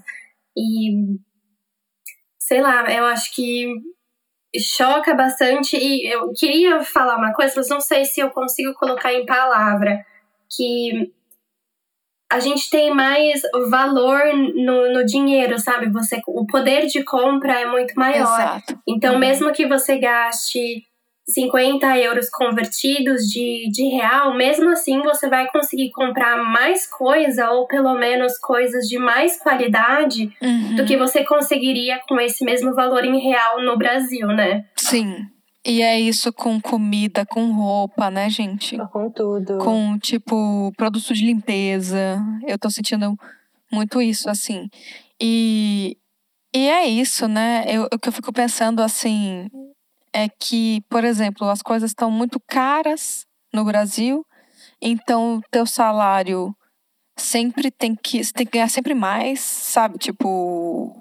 [0.57, 1.17] E
[2.39, 3.67] sei lá, eu acho que
[4.57, 5.75] choca bastante.
[5.77, 10.03] E eu queria falar uma coisa, mas não sei se eu consigo colocar em palavra.
[10.55, 11.11] Que
[12.31, 15.91] a gente tem mais valor no, no dinheiro, sabe?
[15.91, 18.21] Você, o poder de compra é muito maior.
[18.39, 18.79] Exato.
[18.87, 19.19] Então, Uhum.
[19.19, 20.83] mesmo que você gaste
[21.33, 27.67] 50 euros convertidos de, de real, mesmo assim você vai conseguir comprar mais coisa, ou
[27.67, 30.75] pelo menos coisas de mais qualidade, Uhum.
[30.75, 34.65] do que você conseguiria com esse mesmo valor em real no Brasil, né?
[34.75, 35.25] Sim.
[35.65, 38.77] E é isso com comida, com roupa, né, gente?
[38.91, 39.57] Com tudo.
[39.59, 42.17] com tipo produto de limpeza.
[42.47, 43.15] Eu tô sentindo
[43.71, 44.67] muito isso assim.
[45.21, 45.97] E
[46.55, 47.65] e é isso, né?
[47.67, 49.47] Eu, o que eu fico pensando assim
[50.13, 54.25] é que, por exemplo, as coisas estão muito caras no Brasil,
[54.81, 56.55] então teu salário
[57.17, 59.97] sempre tem que tem que ganhar sempre mais, sabe?
[59.97, 60.95] Tipo,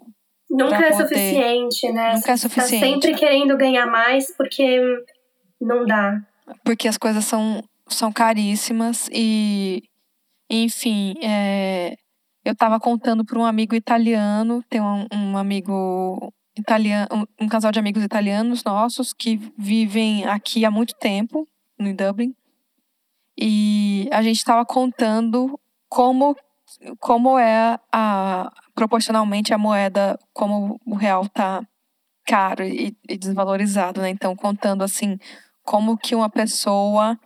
[0.51, 2.15] Nunca é poder- suficiente, né?
[2.15, 2.81] Nunca é suficiente.
[2.81, 4.81] Tá sempre querendo ganhar mais porque
[5.61, 6.21] não dá.
[6.65, 9.83] porque as coisas são, são caríssimas e,
[10.51, 11.95] enfim, é,
[12.45, 17.79] eu estava contando para um amigo italiano, tem um, um amigo italiano, um, casal de
[17.79, 21.49] amigos italianos nossos que vivem aqui há muito tempo,
[21.79, 22.35] em Dublin,
[23.37, 26.37] e a gente estava contando como
[27.01, 31.67] como é a proporcionalmente a moeda, como o real tá
[32.27, 34.11] caro e, e desvalorizado, né?
[34.11, 35.19] Então contando assim
[35.63, 37.19] como que uma pessoa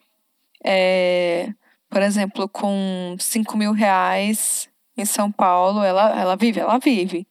[0.65, 1.53] é,
[1.93, 7.27] por exemplo, com 5 mil reais em São Paulo, ela, ela vive, ela vive.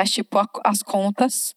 [0.00, 1.54] Mas, tipo, a, as contas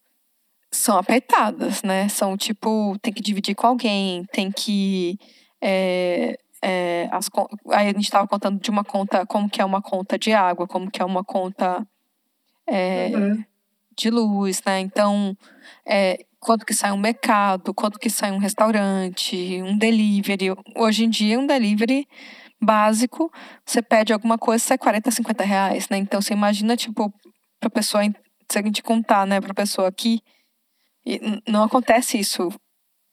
[0.70, 2.10] são apertadas, né?
[2.10, 5.18] São, tipo, tem que dividir com alguém, tem que.
[5.62, 7.30] É, é, as,
[7.70, 10.68] aí a gente estava contando de uma conta, como que é uma conta de água,
[10.68, 11.88] como que é uma conta
[12.68, 13.46] é, uhum.
[13.98, 14.82] de luz, né?
[14.82, 15.38] Então,
[15.88, 20.54] é, quanto que sai um mercado, quanto que sai um restaurante, um delivery.
[20.76, 22.06] Hoje em dia, um delivery
[22.62, 23.32] básico,
[23.66, 25.96] você pede alguma coisa, sai 40, 50 reais, né?
[25.96, 27.10] Então, você imagina, tipo,
[27.58, 28.04] pra pessoa,
[28.50, 30.22] se a gente contar, né, pra pessoa aqui,
[31.48, 32.50] não acontece isso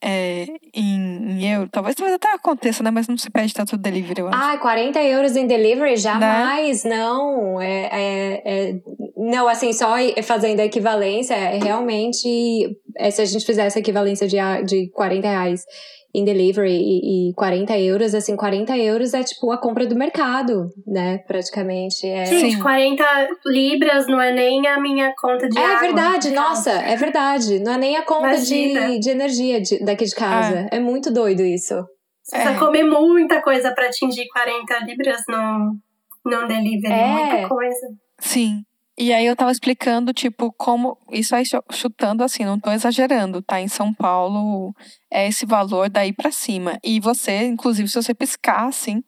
[0.03, 1.69] é, em, em euro.
[1.71, 2.91] Talvez, talvez até aconteça, né?
[2.91, 4.37] Mas não se pede tanto delivery, eu acho.
[4.37, 5.97] Ah, 40 euros em delivery?
[5.97, 6.97] Jamais, né?
[6.97, 7.61] não.
[7.61, 8.81] É, é, é,
[9.17, 12.79] não, assim, só fazendo a equivalência, é realmente.
[12.97, 15.65] É, se a gente fizesse a equivalência de, de 40 reais
[16.13, 20.67] em delivery e, e 40 euros, assim, 40 euros é tipo a compra do mercado,
[20.87, 21.19] né?
[21.19, 22.07] Praticamente.
[22.07, 22.27] É...
[22.27, 22.63] Gente, Sim.
[22.63, 23.05] 40
[23.47, 27.61] libras não é nem a minha conta de É água, verdade, nossa, é verdade.
[27.61, 30.69] Não é nem a conta de, de energia de, daqui de casa.
[30.71, 30.77] É.
[30.77, 31.75] é muito doido isso.
[32.23, 32.41] Você é.
[32.41, 35.77] precisa comer muita coisa para atingir 40 libras no,
[36.25, 36.93] no delivery.
[36.93, 37.07] É.
[37.07, 37.87] Muita coisa.
[38.19, 38.63] Sim.
[39.01, 40.99] E aí eu tava explicando, tipo, como.
[41.11, 41.43] Isso aí
[41.73, 43.59] chutando assim, não tô exagerando, tá?
[43.59, 44.75] Em São Paulo
[45.11, 46.79] é esse valor daí para cima.
[46.85, 49.03] E você, inclusive, se você piscar, assim,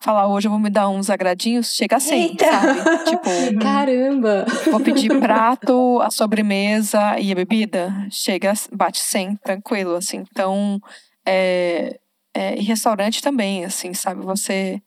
[0.00, 2.46] falar hoje eu vou me dar uns agradinhos, chega a 100, Eita.
[2.46, 2.80] sabe?
[3.04, 4.46] Tipo, caramba!
[4.70, 10.24] Vou pedir prato, a sobremesa e a bebida, chega, bate 100, tranquilo, assim.
[10.32, 10.80] Então,
[11.26, 12.00] é,
[12.32, 14.24] é, e restaurante também, assim, sabe?
[14.24, 14.80] Você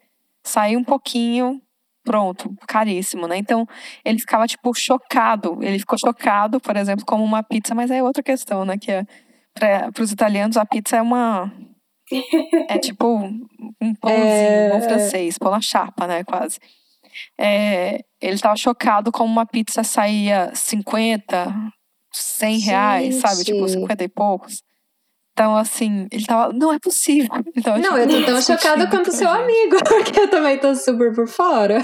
[0.43, 1.61] sair um pouquinho
[2.07, 3.37] pronto, caríssimo, né?
[3.37, 3.67] Então,
[4.05, 5.59] ele ficava, tipo, chocado.
[5.61, 8.77] Ele ficou chocado, por exemplo, como uma pizza, mas é outra questão, né?
[8.77, 9.05] Que é,
[9.91, 11.51] para os italianos, a pizza é uma.
[12.69, 13.05] É tipo
[13.81, 14.73] um pãozinho, é...
[14.75, 16.23] um francês, pão na chapa, né?
[16.23, 16.59] Quase.
[17.37, 21.53] É, ele estava chocado como uma pizza saía 50,
[22.13, 23.27] 100 reais, Gente.
[23.27, 23.43] sabe?
[23.43, 24.63] Tipo, 50 e poucos.
[25.37, 26.51] Então, assim, ele tava.
[26.51, 27.29] Não é possível.
[27.55, 31.27] Então, não, eu tô tão chocada quanto seu amigo, porque eu também tô super por
[31.27, 31.77] fora.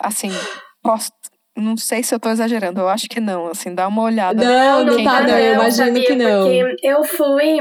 [0.00, 0.30] Assim,
[0.82, 1.10] posso.
[1.56, 4.44] Não sei se eu tô exagerando, eu acho que não, assim, dá uma olhada.
[4.44, 6.44] Não, não tá, não, eu imagino sabia, que não.
[6.44, 7.58] Porque eu fui.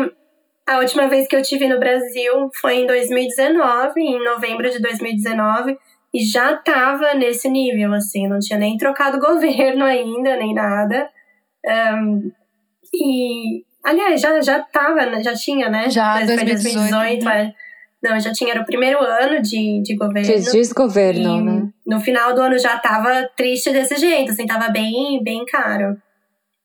[0.68, 5.78] A última vez que eu tive no Brasil foi em 2019, em novembro de 2019,
[6.14, 11.10] e já tava nesse nível, assim, não tinha nem trocado governo ainda, nem nada.
[11.66, 12.32] Um,
[12.96, 15.24] e, aliás, já, já tava, né?
[15.24, 15.90] já tinha, né?
[15.90, 16.84] Já, 2018.
[16.84, 17.54] 2018 é.
[18.04, 20.28] Não, já tinha, era o primeiro ano de, de governo.
[20.28, 21.70] De desgoverno, né?
[21.86, 25.98] No final do ano já tava triste desse jeito, assim, tava bem, bem caro.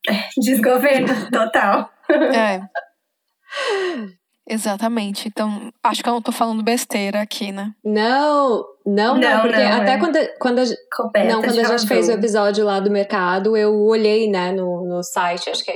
[0.37, 1.91] Desgoverno total.
[2.09, 2.61] É.
[4.51, 5.29] Exatamente.
[5.29, 7.71] Então, acho que eu não tô falando besteira aqui, né?
[7.85, 9.97] Não, não, não, não porque não, até é.
[9.97, 14.29] quando, quando, a, não, quando a gente fez o episódio lá do mercado, eu olhei,
[14.29, 15.75] né, no, no site, acho que é,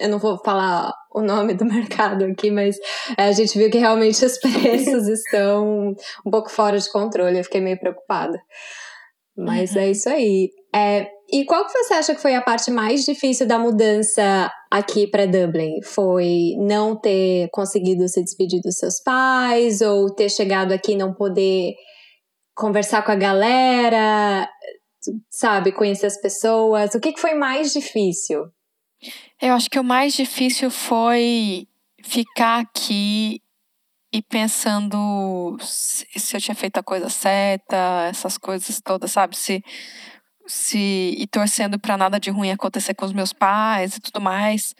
[0.00, 2.76] eu não vou falar o nome do mercado aqui, mas
[3.16, 5.94] é, a gente viu que realmente os preços estão
[6.26, 8.40] um pouco fora de controle, eu fiquei meio preocupada.
[9.36, 9.82] Mas uhum.
[9.82, 10.50] é isso aí.
[10.74, 15.06] É, e qual que você acha que foi a parte mais difícil da mudança aqui
[15.06, 15.82] para Dublin?
[15.82, 21.12] Foi não ter conseguido se despedir dos seus pais ou ter chegado aqui e não
[21.12, 21.74] poder
[22.54, 24.48] conversar com a galera,
[25.30, 26.94] sabe, conhecer as pessoas?
[26.94, 28.46] O que, que foi mais difícil?
[29.40, 31.68] Eu acho que o mais difícil foi
[32.02, 33.40] ficar aqui
[34.12, 39.36] e pensando se, eu tinha feito a coisa certa, essas coisas todas, sabe?
[39.36, 39.62] Se
[40.48, 44.74] se e torcendo para nada de ruim acontecer com os meus pais e tudo mais.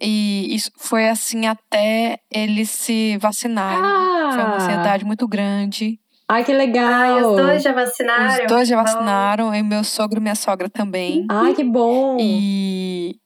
[0.00, 3.82] E isso foi assim até eles se vacinarem.
[3.82, 4.30] Ah.
[4.32, 5.98] Foi uma ansiedade muito grande.
[6.30, 6.92] Ai, que legal!
[6.92, 8.44] Ai, os dois já vacinaram?
[8.44, 11.26] Os dois já vacinaram, e meu sogro e minha sogra também.
[11.28, 12.18] Ai, que bom!
[12.20, 13.16] E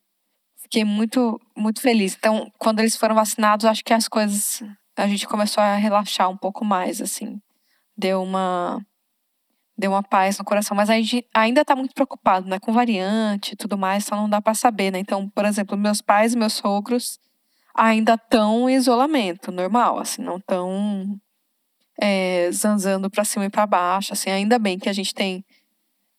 [0.62, 2.16] fiquei muito, muito feliz.
[2.16, 4.62] Então, quando eles foram vacinados, acho que as coisas.
[4.96, 7.40] A gente começou a relaxar um pouco mais, assim.
[7.96, 8.80] Deu uma
[9.76, 13.52] deu uma paz no coração, mas a gente ainda está muito preocupado, né, com variante
[13.52, 14.98] e tudo mais, então não dá para saber, né?
[14.98, 17.18] Então, por exemplo, meus pais e meus sogros
[17.74, 21.18] ainda estão em isolamento normal, assim, não estão
[22.00, 25.44] é, zanzando para cima e para baixo, assim, ainda bem que a gente tem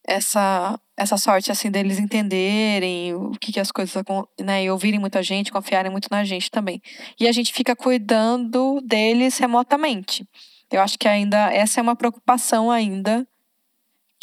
[0.06, 3.95] essa essa sorte assim deles entenderem o que, que as coisas
[4.39, 6.82] né e ouvirem muita gente confiarem muito na gente também.
[7.20, 10.28] E a gente fica cuidando deles remotamente.
[10.72, 13.28] Eu acho que ainda essa é uma preocupação ainda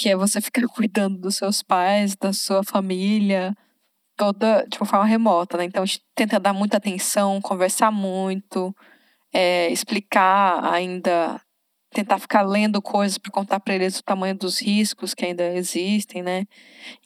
[0.01, 3.55] que é você ficar cuidando dos seus pais, da sua família,
[4.17, 5.65] toda de uma forma remota, né?
[5.65, 8.75] Então a gente tenta dar muita atenção, conversar muito,
[9.31, 11.39] é, explicar ainda,
[11.91, 16.23] tentar ficar lendo coisas para contar para eles o tamanho dos riscos que ainda existem,
[16.23, 16.47] né?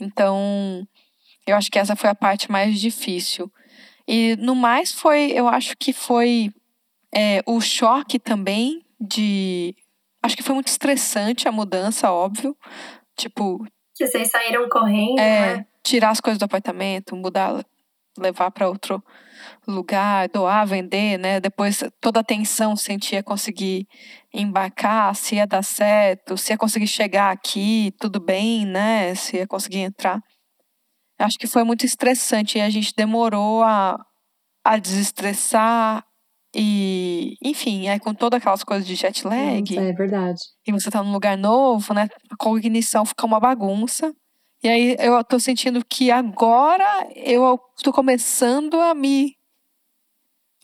[0.01, 0.87] Então,
[1.47, 3.51] eu acho que essa foi a parte mais difícil.
[4.07, 6.53] E no mais foi, eu acho que foi
[7.13, 9.75] é, o choque também de.
[10.25, 12.57] Acho que foi muito estressante a mudança, óbvio.
[13.15, 13.63] Tipo.
[13.95, 15.67] Que vocês saíram correndo, é, né?
[15.83, 17.63] Tirar as coisas do apartamento, mudar,
[18.19, 19.05] levar para outro
[19.69, 21.41] lugar, doar, vender, né?
[21.41, 23.87] Depois toda a tensão sentia conseguir
[24.33, 29.15] embarcar, se ia dar certo, se ia conseguir chegar aqui, tudo bem, né?
[29.15, 30.23] Se ia conseguir entrar.
[31.19, 34.03] Acho que foi muito estressante e a gente demorou a,
[34.65, 36.03] a desestressar
[36.55, 39.77] e, enfim, aí com todas aquelas coisas de jet lag.
[39.77, 40.41] É verdade.
[40.67, 42.09] E você tá num lugar novo, né?
[42.31, 44.15] A cognição fica uma bagunça.
[44.63, 49.37] E aí eu tô sentindo que agora eu tô começando a me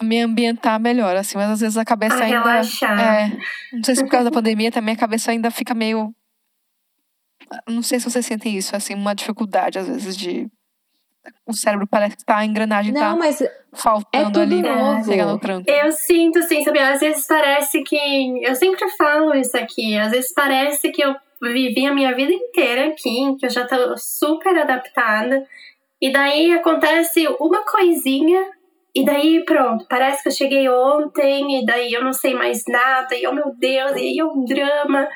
[0.00, 2.38] a me ambientar melhor, assim, mas às vezes a cabeça a ainda.
[2.38, 2.98] Relaxar.
[2.98, 3.38] É,
[3.72, 6.14] não sei se por causa da pandemia também a cabeça ainda fica meio.
[7.68, 10.50] Não sei se vocês sentem isso, assim, uma dificuldade, às vezes, de.
[11.46, 13.42] O cérebro parece que tá, a engrenagem Não, tá mas
[13.72, 15.06] faltando é ali novo.
[15.06, 15.70] pegar no tranco.
[15.70, 16.78] Eu sinto, sim, sabe?
[16.78, 18.44] Às vezes parece que.
[18.44, 19.96] Eu sempre falo isso aqui.
[19.98, 23.96] Às vezes parece que eu vivi a minha vida inteira aqui, que eu já tô
[23.96, 25.46] super adaptada.
[26.00, 28.50] E daí acontece uma coisinha,
[28.94, 33.14] e daí pronto, parece que eu cheguei ontem, e daí eu não sei mais nada,
[33.14, 35.06] e oh meu Deus, e aí é um drama.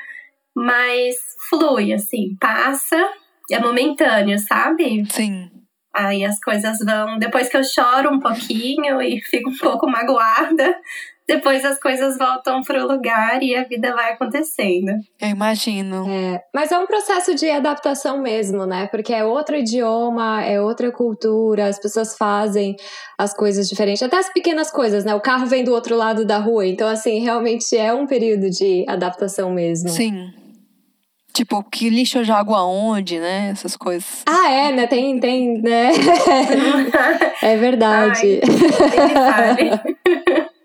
[0.55, 1.15] Mas
[1.49, 3.09] flui, assim, passa,
[3.51, 5.03] é momentâneo, sabe?
[5.09, 5.49] Sim.
[5.95, 7.17] Aí as coisas vão.
[7.17, 10.75] Depois que eu choro um pouquinho e fico um pouco magoada,
[11.25, 14.91] depois as coisas voltam pro lugar e a vida vai acontecendo.
[15.21, 16.05] Eu imagino.
[16.09, 18.87] É, mas é um processo de adaptação mesmo, né?
[18.87, 22.75] Porque é outro idioma, é outra cultura, as pessoas fazem
[23.17, 25.15] as coisas diferentes, até as pequenas coisas, né?
[25.15, 28.85] O carro vem do outro lado da rua, então, assim, realmente é um período de
[28.87, 29.89] adaptação mesmo.
[29.89, 30.44] Sim.
[31.35, 33.49] Tipo, que lixo eu jogo aonde, né?
[33.51, 34.23] Essas coisas.
[34.25, 34.87] Ah, é, né?
[34.87, 35.91] Tem, tem, né?
[37.43, 38.39] é verdade.
[39.33, 39.69] Ai,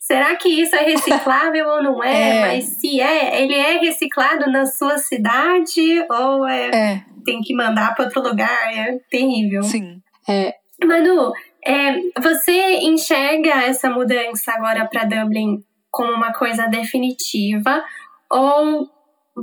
[0.00, 2.38] Será que isso é reciclável ou não é?
[2.38, 2.40] É.
[2.40, 7.94] Mas se é, ele é reciclado na sua cidade ou é, É, tem que mandar
[7.94, 8.74] para outro lugar?
[8.74, 9.62] É terrível.
[9.62, 10.00] sim.
[10.26, 11.32] É, Manu,
[11.62, 15.58] é, você enxerga essa mudança agora para Dublin
[15.90, 17.84] como uma coisa definitiva
[18.30, 18.88] ou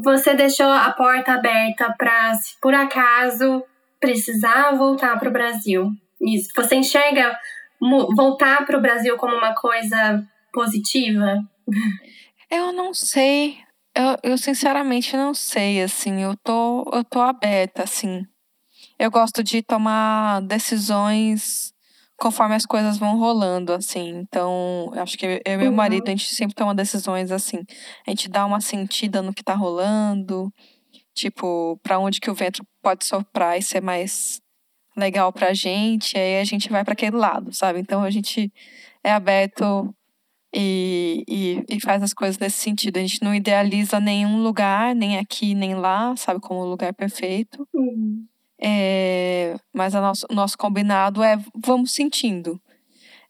[0.03, 3.63] você deixou a porta aberta para, se por acaso
[3.99, 5.89] precisar voltar para o Brasil?
[6.21, 6.49] Isso.
[6.55, 7.37] Você enxerga
[8.15, 11.43] voltar para o Brasil como uma coisa positiva?
[12.49, 13.57] Eu não sei.
[13.95, 16.21] Eu, eu sinceramente não sei, assim.
[16.21, 18.25] Eu tô, eu tô aberta, assim.
[18.99, 21.73] Eu gosto de tomar decisões
[22.17, 24.09] conforme as coisas vão rolando, assim.
[24.19, 25.75] Então, acho que eu e meu Uhum.
[25.75, 27.59] marido, a gente sempre toma decisões assim.
[28.07, 30.51] A gente dá uma sentida no que tá rolando.
[31.13, 34.41] Tipo, pra onde que o vento pode soprar e ser mais
[34.97, 36.17] legal pra gente.
[36.17, 37.79] Aí a gente vai pra aquele lado, sabe?
[37.79, 38.51] Então, a gente
[39.03, 39.93] é aberto
[40.55, 42.97] e, e, e faz as coisas nesse sentido.
[42.97, 46.39] A gente não idealiza nenhum lugar, nem aqui, nem lá, sabe?
[46.39, 47.67] Como um lugar perfeito.
[48.61, 52.59] É, mas a nosso, o nosso combinado é vamos sentindo.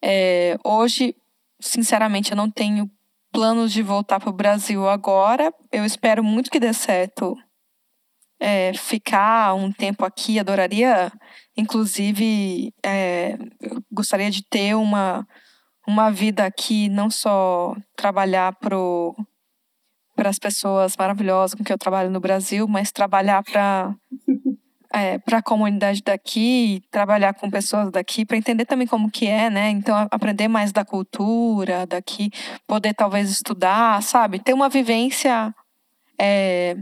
[0.02, 1.16] É, hoje,
[1.60, 2.90] sinceramente, eu não tenho
[3.32, 5.54] planos de voltar para o Brasil agora.
[5.72, 7.36] Eu espero muito que dê certo
[8.40, 10.40] é, ficar um tempo aqui.
[10.40, 11.12] Adoraria,
[11.58, 13.38] inclusive, é,
[13.92, 15.28] gostaria de ter uma,
[15.88, 19.16] uma vida aqui, não só trabalhar pro
[20.16, 23.94] para as pessoas maravilhosas com que eu trabalho no Brasil, mas trabalhar para
[24.96, 29.50] é, para a comunidade daqui, trabalhar com pessoas daqui, para entender também como que é,
[29.50, 29.70] né?
[29.70, 32.32] Então, aprender mais da cultura daqui,
[32.66, 34.40] poder talvez estudar, sabe?
[34.40, 35.54] Ter uma vivência
[36.18, 36.78] é,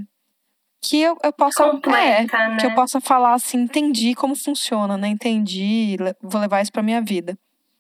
[0.80, 1.68] que eu, eu possa...
[1.72, 2.58] Completa, é, né?
[2.58, 5.08] Que eu possa falar assim, entendi como funciona, né?
[5.08, 7.36] Entendi, vou levar isso para minha vida.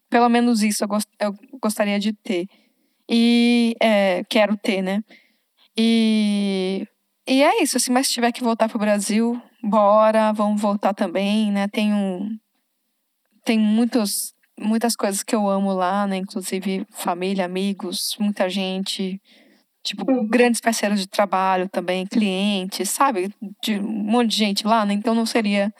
[0.09, 2.47] Pelo menos isso eu, gos- eu gostaria de ter.
[3.07, 5.03] E é, quero ter, né?
[5.77, 6.87] E,
[7.27, 11.51] e é isso, assim, mas se tiver que voltar pro Brasil, bora, vamos voltar também,
[11.51, 11.67] né?
[11.67, 12.37] Tem um.
[13.45, 16.17] Tem muitos, muitas coisas que eu amo lá, né?
[16.17, 19.21] Inclusive família, amigos, muita gente.
[19.85, 20.27] Tipo, Uhum.
[20.27, 23.33] grandes parceiros de trabalho também, clientes, sabe?
[23.61, 24.93] De um monte de gente lá, né?
[24.93, 25.73] Então não seria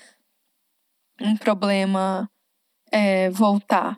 [1.22, 2.30] um problema
[2.92, 3.96] é, voltar.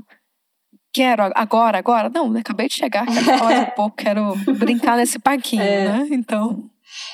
[0.94, 2.08] Quero agora, agora?
[2.10, 2.40] Não, né?
[2.42, 5.86] acabei de chegar, quero falar um pouco, quero brincar nesse parquinho, É.
[5.90, 6.08] né?
[6.12, 6.70] Então.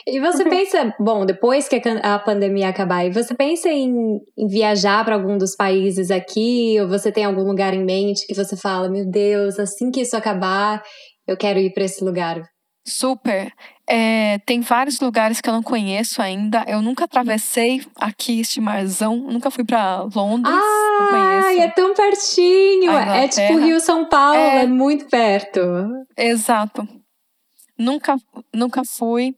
[0.05, 5.03] E você pensa, bom, depois que a pandemia acabar, e você pensa em, em viajar
[5.05, 8.89] para algum dos países aqui, ou você tem algum lugar em mente que você fala,
[8.89, 10.81] meu Deus, assim que isso acabar,
[11.27, 12.41] eu quero ir para esse lugar?
[12.85, 13.53] Super.
[13.87, 16.65] É, tem vários lugares que eu não conheço ainda.
[16.67, 19.17] Eu nunca atravessei aqui este marzão.
[19.17, 20.53] Nunca fui para Londres.
[20.55, 22.91] Ah, é tão pertinho.
[22.91, 25.59] É tipo Rio São Paulo, é, é muito perto.
[26.17, 26.87] Exato.
[27.77, 28.15] Nunca,
[28.53, 29.35] nunca fui.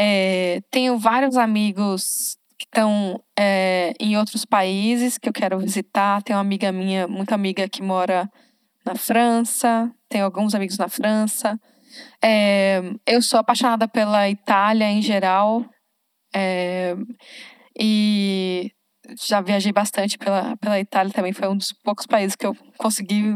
[0.00, 6.22] É, tenho vários amigos que estão é, em outros países que eu quero visitar.
[6.22, 8.30] Tenho uma amiga minha, muito amiga, que mora
[8.86, 9.92] na França.
[10.08, 11.58] Tenho alguns amigos na França.
[12.22, 15.64] É, eu sou apaixonada pela Itália em geral.
[16.32, 16.94] É,
[17.76, 18.70] e
[19.20, 21.32] já viajei bastante pela, pela Itália também.
[21.32, 23.34] Foi um dos poucos países que eu consegui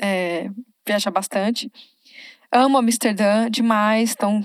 [0.00, 0.50] é,
[0.84, 1.70] viajar bastante.
[2.50, 4.12] Amo Amsterdã demais.
[4.12, 4.44] Então,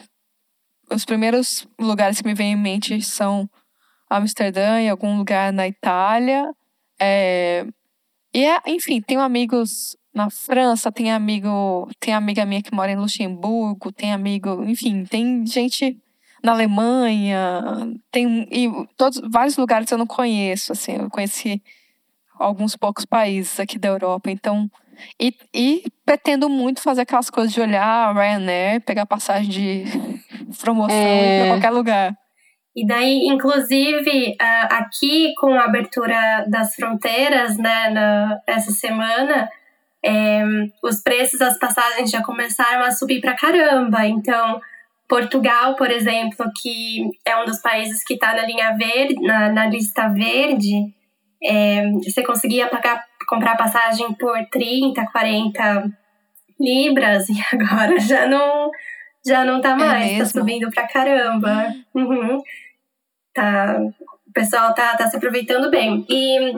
[0.91, 3.49] os primeiros lugares que me vêm em mente são
[4.09, 6.51] Amsterdã e algum lugar na Itália.
[6.99, 7.65] É,
[8.33, 12.95] e, é, enfim, tenho amigos na França, tem amigo, tem amiga minha que mora em
[12.95, 16.01] Luxemburgo, tem amigo, enfim, tem gente
[16.41, 17.61] na Alemanha,
[18.11, 21.61] tem e todos vários lugares eu não conheço, assim, eu conheci
[22.37, 24.69] alguns poucos países aqui da Europa, então
[25.19, 29.83] e, e pretendo muito fazer aquelas coisas de olhar Ryanair, pegar passagem de
[30.61, 31.39] promoção é...
[31.39, 32.17] para qualquer lugar.
[32.75, 34.35] E daí, inclusive,
[34.69, 39.49] aqui com a abertura das fronteiras, né, na, essa semana,
[40.03, 40.43] é,
[40.83, 44.05] os preços das passagens já começaram a subir para caramba.
[44.05, 44.59] Então,
[45.07, 49.65] Portugal, por exemplo, que é um dos países que está na linha verde, na, na
[49.67, 50.93] lista verde,
[51.43, 55.91] é, você conseguia pagar, comprar passagem por 30, 40
[56.59, 58.71] libras e agora já não
[59.25, 61.73] já não tá é mais, é tá subindo pra caramba.
[61.93, 62.41] Uhum.
[63.33, 63.79] Tá,
[64.27, 66.05] o pessoal tá, tá se aproveitando bem.
[66.07, 66.53] E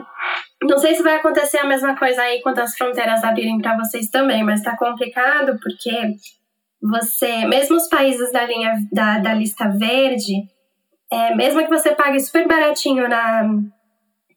[0.62, 4.10] não sei se vai acontecer a mesma coisa aí quando as fronteiras abrirem para vocês
[4.10, 6.14] também, mas tá complicado porque
[6.80, 10.34] você, mesmo os países da linha da, da lista verde,
[11.10, 13.48] é, mesmo que você pague super baratinho na,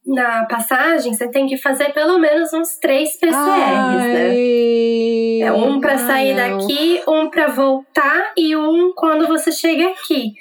[0.05, 4.29] na passagem, você tem que fazer pelo menos uns três PCRs, né?
[4.29, 5.39] Ai, né?
[5.41, 10.33] É um para sair daqui, um para voltar e um quando você chega aqui.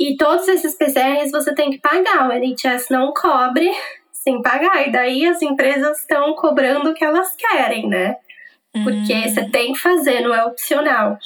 [0.00, 3.70] E todos esses PCRs você tem que pagar, o NHS não cobre
[4.12, 4.88] sem pagar.
[4.88, 8.16] E daí as empresas estão cobrando o que elas querem, né?
[8.72, 9.28] Porque hum.
[9.28, 11.18] você tem que fazer, não é opcional.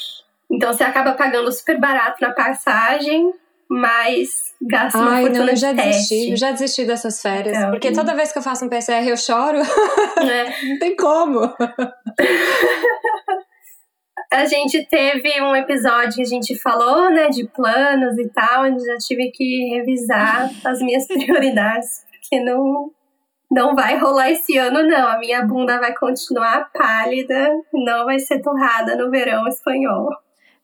[0.50, 3.32] Então você acaba pagando super barato na passagem,
[3.68, 6.30] mas gasta uma Ai, fortuna não, eu já de desisti, teste.
[6.30, 7.56] eu já desisti dessas férias.
[7.56, 9.58] Então, porque toda vez que eu faço um PCR eu choro.
[10.18, 10.68] É.
[10.68, 11.40] não tem como.
[14.32, 18.84] a gente teve um episódio que a gente falou, né, de planos e tal, onde
[18.84, 22.90] já tive que revisar as minhas prioridades que não,
[23.50, 25.08] não vai rolar esse ano, não.
[25.08, 30.08] A minha bunda vai continuar pálida, não vai ser torrada no verão espanhol.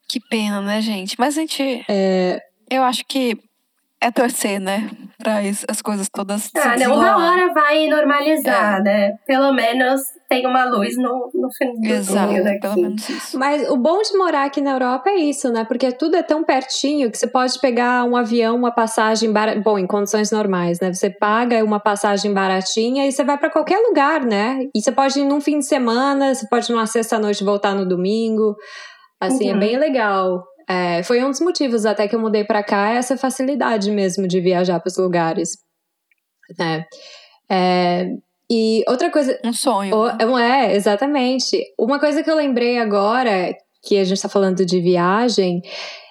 [0.08, 1.16] Que pena, né, gente?
[1.18, 1.84] Mas a gente.
[1.88, 2.42] É...
[2.72, 3.38] Eu acho que
[4.02, 4.90] é torcer, né?
[5.16, 8.82] Pra as coisas todas ah, se não, uma hora vai normalizar, é.
[8.82, 9.14] né?
[9.24, 13.38] Pelo menos tem uma luz no, no fim do Exato, túnel pelo menos isso.
[13.38, 15.64] Mas o bom de morar aqui na Europa é isso, né?
[15.64, 19.62] Porque tudo é tão pertinho que você pode pegar um avião, uma passagem bar...
[19.62, 20.92] bom, em condições normais, né?
[20.92, 24.66] Você paga uma passagem baratinha e você vai para qualquer lugar, né?
[24.74, 28.56] E você pode ir num fim de semana, você pode numa sexta-noite voltar no domingo.
[29.20, 29.56] Assim, é uhum.
[29.56, 30.42] é bem legal.
[30.72, 34.40] É, foi um dos motivos até que eu mudei para cá, essa facilidade mesmo de
[34.40, 35.58] viajar para os lugares.
[36.58, 36.86] Né?
[37.50, 38.06] É,
[38.50, 39.38] e outra coisa.
[39.44, 39.94] Um sonho.
[39.94, 40.72] O, né?
[40.72, 41.62] É, exatamente.
[41.78, 45.60] Uma coisa que eu lembrei agora, que a gente está falando de viagem,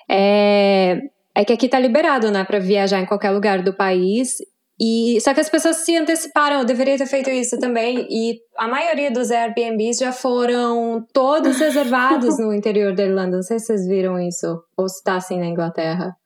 [0.07, 0.99] é,
[1.33, 4.35] é que aqui tá liberado, né, para viajar em qualquer lugar do país.
[4.83, 8.07] E só que as pessoas se anteciparam, eu deveria ter feito isso também.
[8.09, 13.35] E a maioria dos Airbnbs já foram todos reservados no interior da Irlanda.
[13.35, 16.17] Não sei se vocês viram isso ou se está assim na Inglaterra.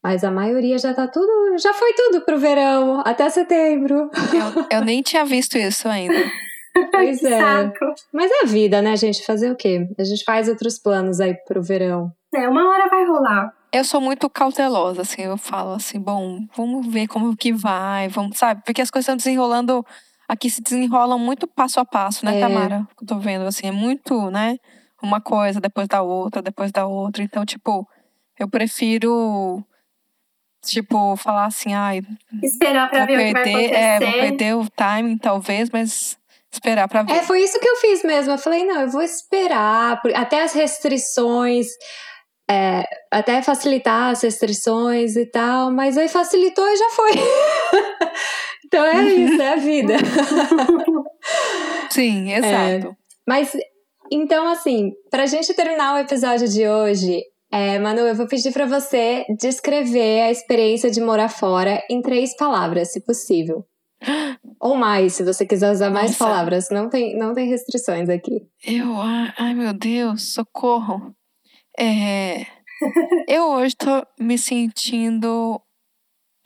[0.00, 4.08] Mas a maioria já tá tudo, já foi tudo pro verão, até setembro.
[4.70, 6.14] Eu, eu nem tinha visto isso ainda.
[6.92, 7.40] Pois é.
[8.12, 9.26] Mas é a vida, né, gente?
[9.26, 9.88] Fazer o quê?
[9.98, 12.12] A gente faz outros planos aí pro verão.
[12.34, 16.86] É, uma hora vai rolar eu sou muito cautelosa, assim, eu falo assim, bom, vamos
[16.86, 18.62] ver como que vai, vamos, sabe?
[18.64, 19.84] Porque as coisas estão desenrolando,
[20.26, 22.40] aqui se desenrolam muito passo a passo, né, é.
[22.40, 22.86] Tamara?
[23.00, 24.56] Eu tô vendo, assim, é muito, né?
[25.02, 27.22] Uma coisa, depois da outra, depois da outra.
[27.22, 27.86] Então, tipo,
[28.38, 29.62] eu prefiro,
[30.64, 32.00] tipo, falar assim, ai.
[32.42, 33.74] Esperar pra ver perder, o que vai acontecer.
[33.74, 36.18] É, vou perder o timing, talvez, mas
[36.50, 37.12] esperar pra ver.
[37.12, 38.32] É, foi isso que eu fiz mesmo.
[38.32, 41.68] Eu falei, não, eu vou esperar, até as restrições
[42.50, 47.10] é, até facilitar as restrições e tal, mas aí facilitou e já foi.
[48.64, 49.94] então é isso, é a vida.
[51.90, 52.88] Sim, exato.
[52.88, 52.90] É,
[53.26, 53.52] mas
[54.10, 57.22] então, assim, pra gente terminar o episódio de hoje,
[57.52, 62.34] é, Manu, eu vou pedir para você descrever a experiência de morar fora em três
[62.36, 63.66] palavras, se possível.
[64.60, 66.24] Ou mais, se você quiser usar mais Nossa.
[66.24, 66.70] palavras.
[66.70, 68.46] Não tem, não tem restrições aqui.
[68.64, 71.14] Eu, ai meu Deus, socorro.
[71.80, 72.44] É,
[73.28, 75.62] eu hoje tô me sentindo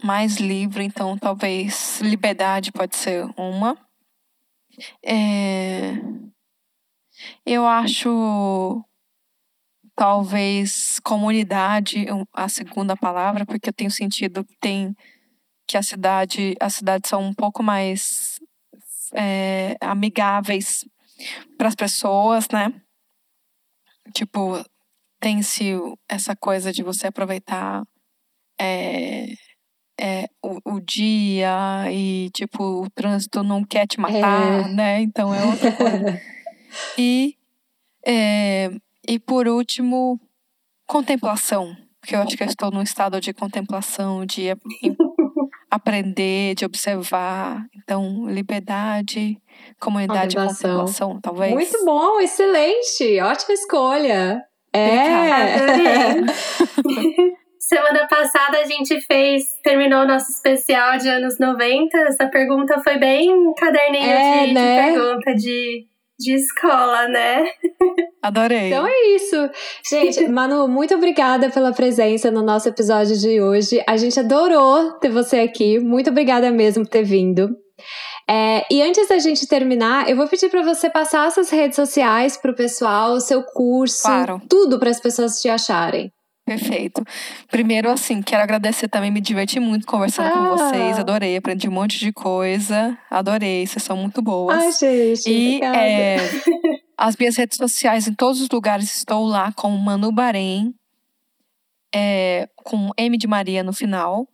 [0.02, 3.78] mais livre, então talvez liberdade pode ser uma.
[5.02, 5.92] É,
[7.46, 8.84] eu acho
[9.96, 14.94] talvez comunidade a segunda palavra, porque eu tenho sentido que tem
[15.66, 18.38] que a cidade, as cidades são um pouco mais
[19.14, 20.84] é, amigáveis
[21.56, 22.70] para as pessoas, né?
[24.12, 24.62] Tipo,
[25.22, 25.76] tem-se
[26.08, 27.84] essa coisa de você aproveitar
[28.60, 29.26] é,
[29.98, 34.68] é, o, o, dia e, tipo, o trânsito não quer te matar, é.
[34.68, 35.00] né?
[35.00, 36.20] Então é outra coisa.
[36.98, 37.36] e
[38.04, 38.68] é,
[39.06, 40.20] e por último,
[40.88, 44.48] contemplação, porque eu acho que eu estou num estado de contemplação, de
[45.70, 47.64] aprender, de observar.
[47.76, 49.40] Então, liberdade,
[49.78, 50.70] comunidade contemplação.
[50.70, 51.54] contemplação, talvez.
[51.54, 54.44] Muito bom, excelente, ótima escolha.
[54.74, 56.20] É.
[57.58, 61.96] Semana passada a gente fez, terminou o nosso especial de anos 90.
[61.98, 64.90] Essa pergunta foi bem caderninho é, de, né?
[64.90, 65.86] de pergunta de
[66.22, 67.44] de escola, né?
[68.22, 68.68] Adorei.
[68.68, 69.50] Então é isso.
[69.88, 73.82] Gente, Manu, muito obrigada pela presença no nosso episódio de hoje.
[73.86, 75.80] A gente adorou ter você aqui.
[75.80, 77.50] Muito obrigada mesmo por ter vindo.
[78.28, 82.36] É, e antes da gente terminar, eu vou pedir para você passar suas redes sociais
[82.36, 84.40] para o pessoal, o seu curso, claro.
[84.48, 86.12] tudo para as pessoas te acharem.
[86.44, 87.04] Perfeito.
[87.50, 90.32] Primeiro, assim, quero agradecer também, me diverti muito conversando ah.
[90.32, 94.56] com vocês, adorei, aprendi um monte de coisa, adorei, vocês são muito boas.
[94.56, 96.16] Ai, gente, e é,
[96.98, 100.74] as minhas redes sociais, em todos os lugares, estou lá com Manu Bahrein,
[101.94, 104.26] é, com M de Maria no final.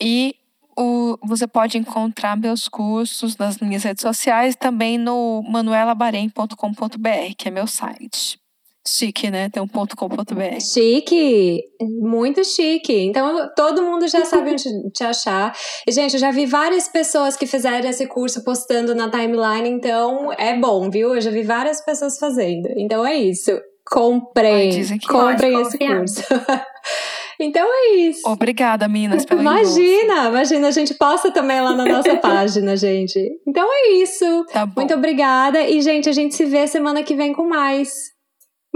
[0.00, 0.34] E
[0.76, 7.50] o, você pode encontrar meus cursos nas minhas redes sociais também no manuelabarém.com.br, que é
[7.50, 8.38] meu site.
[8.86, 9.48] Chique, né?
[9.48, 10.60] Tem um ponto .com.br.
[10.60, 11.60] Chique,
[12.00, 12.92] muito chique.
[12.92, 15.52] Então todo mundo já sabe onde te achar.
[15.86, 20.32] E gente, eu já vi várias pessoas que fizeram esse curso postando na timeline, então
[20.32, 21.16] é bom, viu?
[21.16, 22.68] Eu já vi várias pessoas fazendo.
[22.76, 23.50] Então é isso.
[23.84, 26.22] Comprem, Ai, comprem esse curso.
[27.40, 28.28] Então é isso.
[28.28, 33.18] Obrigada, Minas, pelo Imagina, imagina, a gente posta também lá na nossa página, gente.
[33.46, 34.44] Então é isso.
[34.52, 34.80] Tá bom.
[34.80, 35.62] Muito obrigada.
[35.62, 38.16] E, gente, a gente se vê semana que vem com mais.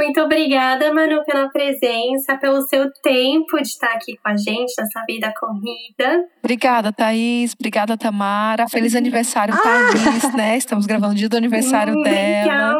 [0.01, 5.05] Muito obrigada, Manu, pela presença, pelo seu tempo de estar aqui com a gente nessa
[5.07, 6.25] vida corrida.
[6.43, 7.53] Obrigada, Thaís.
[7.53, 8.67] Obrigada, Tamara.
[8.67, 9.59] Feliz aniversário, ah!
[9.63, 10.57] Thaís, né?
[10.57, 12.75] Estamos gravando o dia do aniversário hum, dela.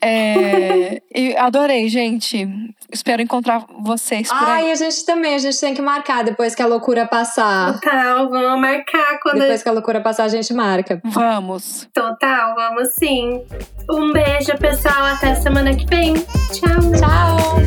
[0.00, 2.48] É, e adorei, gente.
[2.92, 4.72] Espero encontrar vocês por Ai, aí.
[4.72, 7.80] a gente também, a gente tem que marcar depois que a loucura passar.
[7.80, 11.00] Total, vamos marcar quando Depois que a loucura passar, a gente marca.
[11.04, 11.88] Vamos.
[11.94, 13.42] Total, vamos sim.
[13.90, 16.14] Um beijo, pessoal, até semana que vem.
[16.14, 16.80] Tchau.
[16.98, 17.62] Tchau.